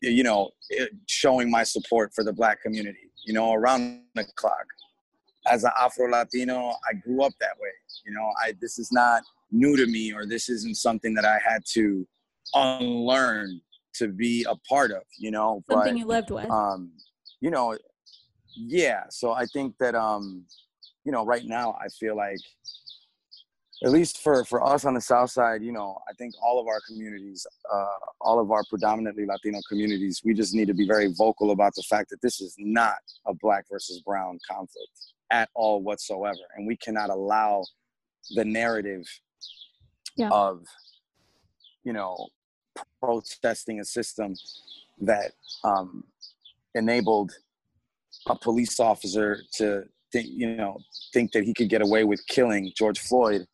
you 0.00 0.22
know, 0.22 0.50
eh, 0.76 0.86
showing 1.06 1.50
my 1.50 1.62
support 1.62 2.12
for 2.14 2.24
the 2.24 2.32
black 2.32 2.62
community. 2.62 3.10
You 3.26 3.34
know, 3.34 3.52
around 3.52 4.02
the 4.14 4.24
clock. 4.36 4.64
As 5.50 5.64
an 5.64 5.70
Afro 5.78 6.10
Latino, 6.10 6.74
I 6.88 6.94
grew 6.94 7.22
up 7.22 7.32
that 7.40 7.56
way. 7.60 7.70
You 8.06 8.12
know, 8.12 8.30
I 8.42 8.54
this 8.60 8.78
is 8.78 8.90
not 8.92 9.22
new 9.52 9.76
to 9.76 9.86
me, 9.86 10.12
or 10.12 10.26
this 10.26 10.48
isn't 10.48 10.76
something 10.76 11.14
that 11.14 11.24
I 11.24 11.38
had 11.46 11.62
to 11.74 12.06
unlearn 12.54 13.60
to 13.94 14.08
be 14.08 14.44
a 14.48 14.54
part 14.68 14.90
of. 14.90 15.02
You 15.18 15.30
know, 15.30 15.62
something 15.70 15.94
but 15.94 15.98
you 15.98 16.06
lived 16.06 16.30
with 16.30 16.50
um 16.50 16.92
you 17.40 17.50
know 17.50 17.76
yeah 18.56 19.04
so 19.08 19.32
i 19.32 19.46
think 19.46 19.74
that 19.78 19.94
um 19.94 20.44
you 21.04 21.12
know 21.12 21.24
right 21.24 21.44
now 21.44 21.76
i 21.80 21.88
feel 21.88 22.16
like 22.16 22.38
at 23.84 23.90
least 23.90 24.18
for 24.18 24.44
for 24.44 24.62
us 24.66 24.84
on 24.84 24.92
the 24.94 25.00
south 25.00 25.30
side 25.30 25.62
you 25.62 25.72
know 25.72 25.96
i 26.08 26.12
think 26.14 26.34
all 26.42 26.60
of 26.60 26.66
our 26.66 26.80
communities 26.86 27.46
uh 27.72 27.86
all 28.20 28.38
of 28.38 28.50
our 28.50 28.62
predominantly 28.68 29.24
latino 29.24 29.58
communities 29.68 30.20
we 30.24 30.34
just 30.34 30.54
need 30.54 30.66
to 30.66 30.74
be 30.74 30.86
very 30.86 31.08
vocal 31.16 31.52
about 31.52 31.72
the 31.76 31.82
fact 31.88 32.10
that 32.10 32.20
this 32.20 32.40
is 32.40 32.54
not 32.58 32.96
a 33.26 33.34
black 33.40 33.64
versus 33.70 34.02
brown 34.04 34.38
conflict 34.50 34.90
at 35.30 35.48
all 35.54 35.80
whatsoever 35.82 36.44
and 36.56 36.66
we 36.66 36.76
cannot 36.76 37.08
allow 37.08 37.64
the 38.34 38.44
narrative 38.44 39.04
Yeah. 40.16 40.28
of 40.30 40.64
you 41.84 41.92
know 41.94 42.28
protesting 43.02 43.80
a 43.80 43.84
system 43.84 44.34
that 45.00 45.32
um, 45.64 46.04
enabled 46.74 47.32
a 48.26 48.36
police 48.36 48.78
officer 48.80 49.40
to 49.54 49.84
think, 50.12 50.28
you 50.30 50.56
know, 50.56 50.78
think 51.12 51.32
that 51.32 51.44
he 51.44 51.54
could 51.54 51.68
get 51.68 51.82
away 51.82 52.04
with 52.04 52.24
killing 52.26 52.72
George 52.76 52.98
Floyd, 52.98 53.46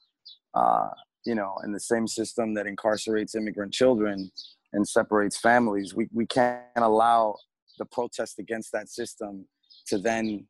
uh, 0.55 0.88
you 1.24 1.35
know, 1.35 1.57
and 1.62 1.74
the 1.74 1.81
same 1.81 2.07
system 2.07 2.55
that 2.55 2.66
incarcerates 2.66 3.35
immigrant 3.35 3.72
children 3.72 4.31
and 4.72 4.87
separates 4.87 5.38
families. 5.38 5.94
We, 5.94 6.09
we 6.12 6.26
can't 6.26 6.62
allow 6.76 7.37
the 7.79 7.85
protest 7.85 8.38
against 8.38 8.72
that 8.72 8.88
system 8.88 9.46
to 9.87 9.98
then 9.98 10.46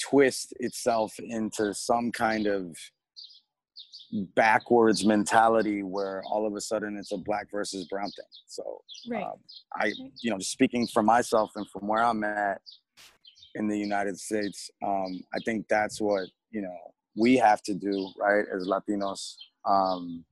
twist 0.00 0.52
itself 0.60 1.14
into 1.18 1.72
some 1.74 2.12
kind 2.12 2.46
of 2.46 2.76
backwards 4.34 5.04
mentality 5.04 5.82
where 5.82 6.22
all 6.24 6.46
of 6.46 6.54
a 6.54 6.60
sudden 6.60 6.96
it's 6.96 7.12
a 7.12 7.16
black 7.16 7.50
versus 7.50 7.86
brown 7.88 8.10
thing. 8.10 8.26
So 8.46 8.82
right 9.10 9.24
um, 9.24 9.34
I, 9.74 9.92
you 10.20 10.30
know, 10.30 10.38
just 10.38 10.52
speaking 10.52 10.86
for 10.86 11.02
myself 11.02 11.50
and 11.56 11.68
from 11.68 11.86
where 11.86 12.02
I'm 12.02 12.24
at 12.24 12.60
in 13.54 13.68
the 13.68 13.78
United 13.78 14.18
States, 14.18 14.70
um, 14.84 15.20
I 15.34 15.38
think 15.44 15.66
that's 15.68 16.00
what 16.00 16.28
you 16.50 16.62
know 16.62 16.76
we 17.16 17.36
have 17.36 17.62
to 17.62 17.74
do, 17.74 18.10
right, 18.18 18.44
as 18.54 18.66
Latinos. 18.66 19.34
Um, 19.64 20.24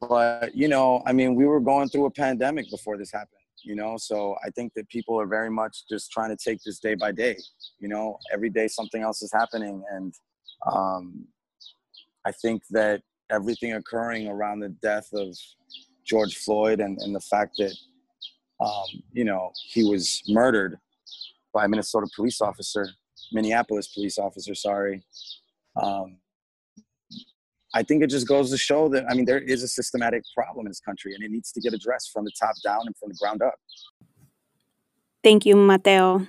but 0.00 0.54
you 0.54 0.68
know, 0.68 1.02
I 1.06 1.12
mean, 1.12 1.34
we 1.34 1.44
were 1.44 1.60
going 1.60 1.88
through 1.88 2.06
a 2.06 2.10
pandemic 2.10 2.70
before 2.70 2.96
this 2.96 3.12
happened, 3.12 3.40
you 3.62 3.74
know, 3.74 3.96
so 3.98 4.36
I 4.44 4.50
think 4.50 4.72
that 4.74 4.88
people 4.88 5.20
are 5.20 5.26
very 5.26 5.50
much 5.50 5.84
just 5.90 6.10
trying 6.10 6.34
to 6.34 6.36
take 6.36 6.62
this 6.64 6.78
day 6.78 6.94
by 6.94 7.12
day. 7.12 7.36
You 7.78 7.88
know, 7.88 8.18
every 8.32 8.48
day 8.48 8.68
something 8.68 9.02
else 9.02 9.20
is 9.22 9.32
happening, 9.32 9.82
and 9.90 10.14
um, 10.70 11.26
I 12.26 12.32
think 12.32 12.62
that 12.70 13.02
everything 13.30 13.72
occurring 13.74 14.26
around 14.26 14.60
the 14.60 14.68
death 14.68 15.08
of 15.12 15.36
George 16.04 16.36
Floyd 16.36 16.80
and, 16.80 16.98
and 17.00 17.14
the 17.14 17.20
fact 17.20 17.56
that 17.58 17.72
um, 18.60 19.02
you 19.12 19.24
know 19.24 19.52
he 19.68 19.84
was 19.84 20.22
murdered 20.28 20.78
by 21.54 21.64
a 21.64 21.68
Minnesota 21.68 22.08
police 22.14 22.40
officer, 22.40 22.88
Minneapolis 23.32 23.88
police 23.88 24.18
officer, 24.18 24.54
sorry. 24.54 25.02
Um, 25.80 26.16
I 27.74 27.82
think 27.82 28.02
it 28.02 28.08
just 28.08 28.26
goes 28.26 28.50
to 28.50 28.58
show 28.58 28.88
that 28.88 29.04
I 29.08 29.14
mean 29.14 29.24
there 29.24 29.38
is 29.38 29.62
a 29.62 29.68
systematic 29.68 30.24
problem 30.34 30.66
in 30.66 30.70
this 30.70 30.80
country 30.80 31.14
and 31.14 31.22
it 31.22 31.30
needs 31.30 31.52
to 31.52 31.60
get 31.60 31.74
addressed 31.74 32.10
from 32.12 32.24
the 32.24 32.32
top 32.40 32.56
down 32.64 32.82
and 32.86 32.96
from 32.96 33.10
the 33.10 33.16
ground 33.20 33.42
up. 33.42 33.54
Thank 35.22 35.46
you, 35.46 35.54
Mateo. 35.54 36.26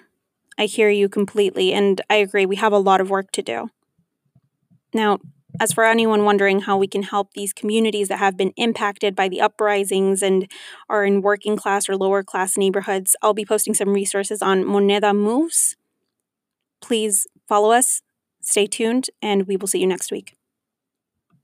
I 0.59 0.65
hear 0.65 0.89
you 0.89 1.07
completely, 1.07 1.71
and 1.71 2.01
I 2.09 2.15
agree. 2.15 2.45
We 2.45 2.55
have 2.55 2.73
a 2.73 2.79
lot 2.79 2.99
of 2.99 3.09
work 3.09 3.31
to 3.33 3.43
do. 3.43 3.69
Now, 4.93 5.19
as 5.59 5.73
for 5.73 5.83
anyone 5.83 6.23
wondering 6.23 6.61
how 6.61 6.77
we 6.77 6.87
can 6.87 7.03
help 7.03 7.33
these 7.33 7.53
communities 7.53 8.07
that 8.07 8.19
have 8.19 8.37
been 8.37 8.53
impacted 8.57 9.15
by 9.15 9.27
the 9.27 9.41
uprisings 9.41 10.21
and 10.21 10.49
are 10.89 11.03
in 11.03 11.21
working 11.21 11.57
class 11.57 11.89
or 11.89 11.95
lower 11.95 12.23
class 12.23 12.57
neighborhoods, 12.57 13.15
I'll 13.21 13.33
be 13.33 13.45
posting 13.45 13.73
some 13.73 13.89
resources 13.89 14.41
on 14.41 14.63
Moneda 14.63 15.15
Moves. 15.15 15.75
Please 16.81 17.27
follow 17.47 17.71
us, 17.71 18.01
stay 18.41 18.67
tuned, 18.67 19.09
and 19.21 19.47
we 19.47 19.57
will 19.57 19.67
see 19.67 19.79
you 19.79 19.87
next 19.87 20.11
week. 20.11 20.36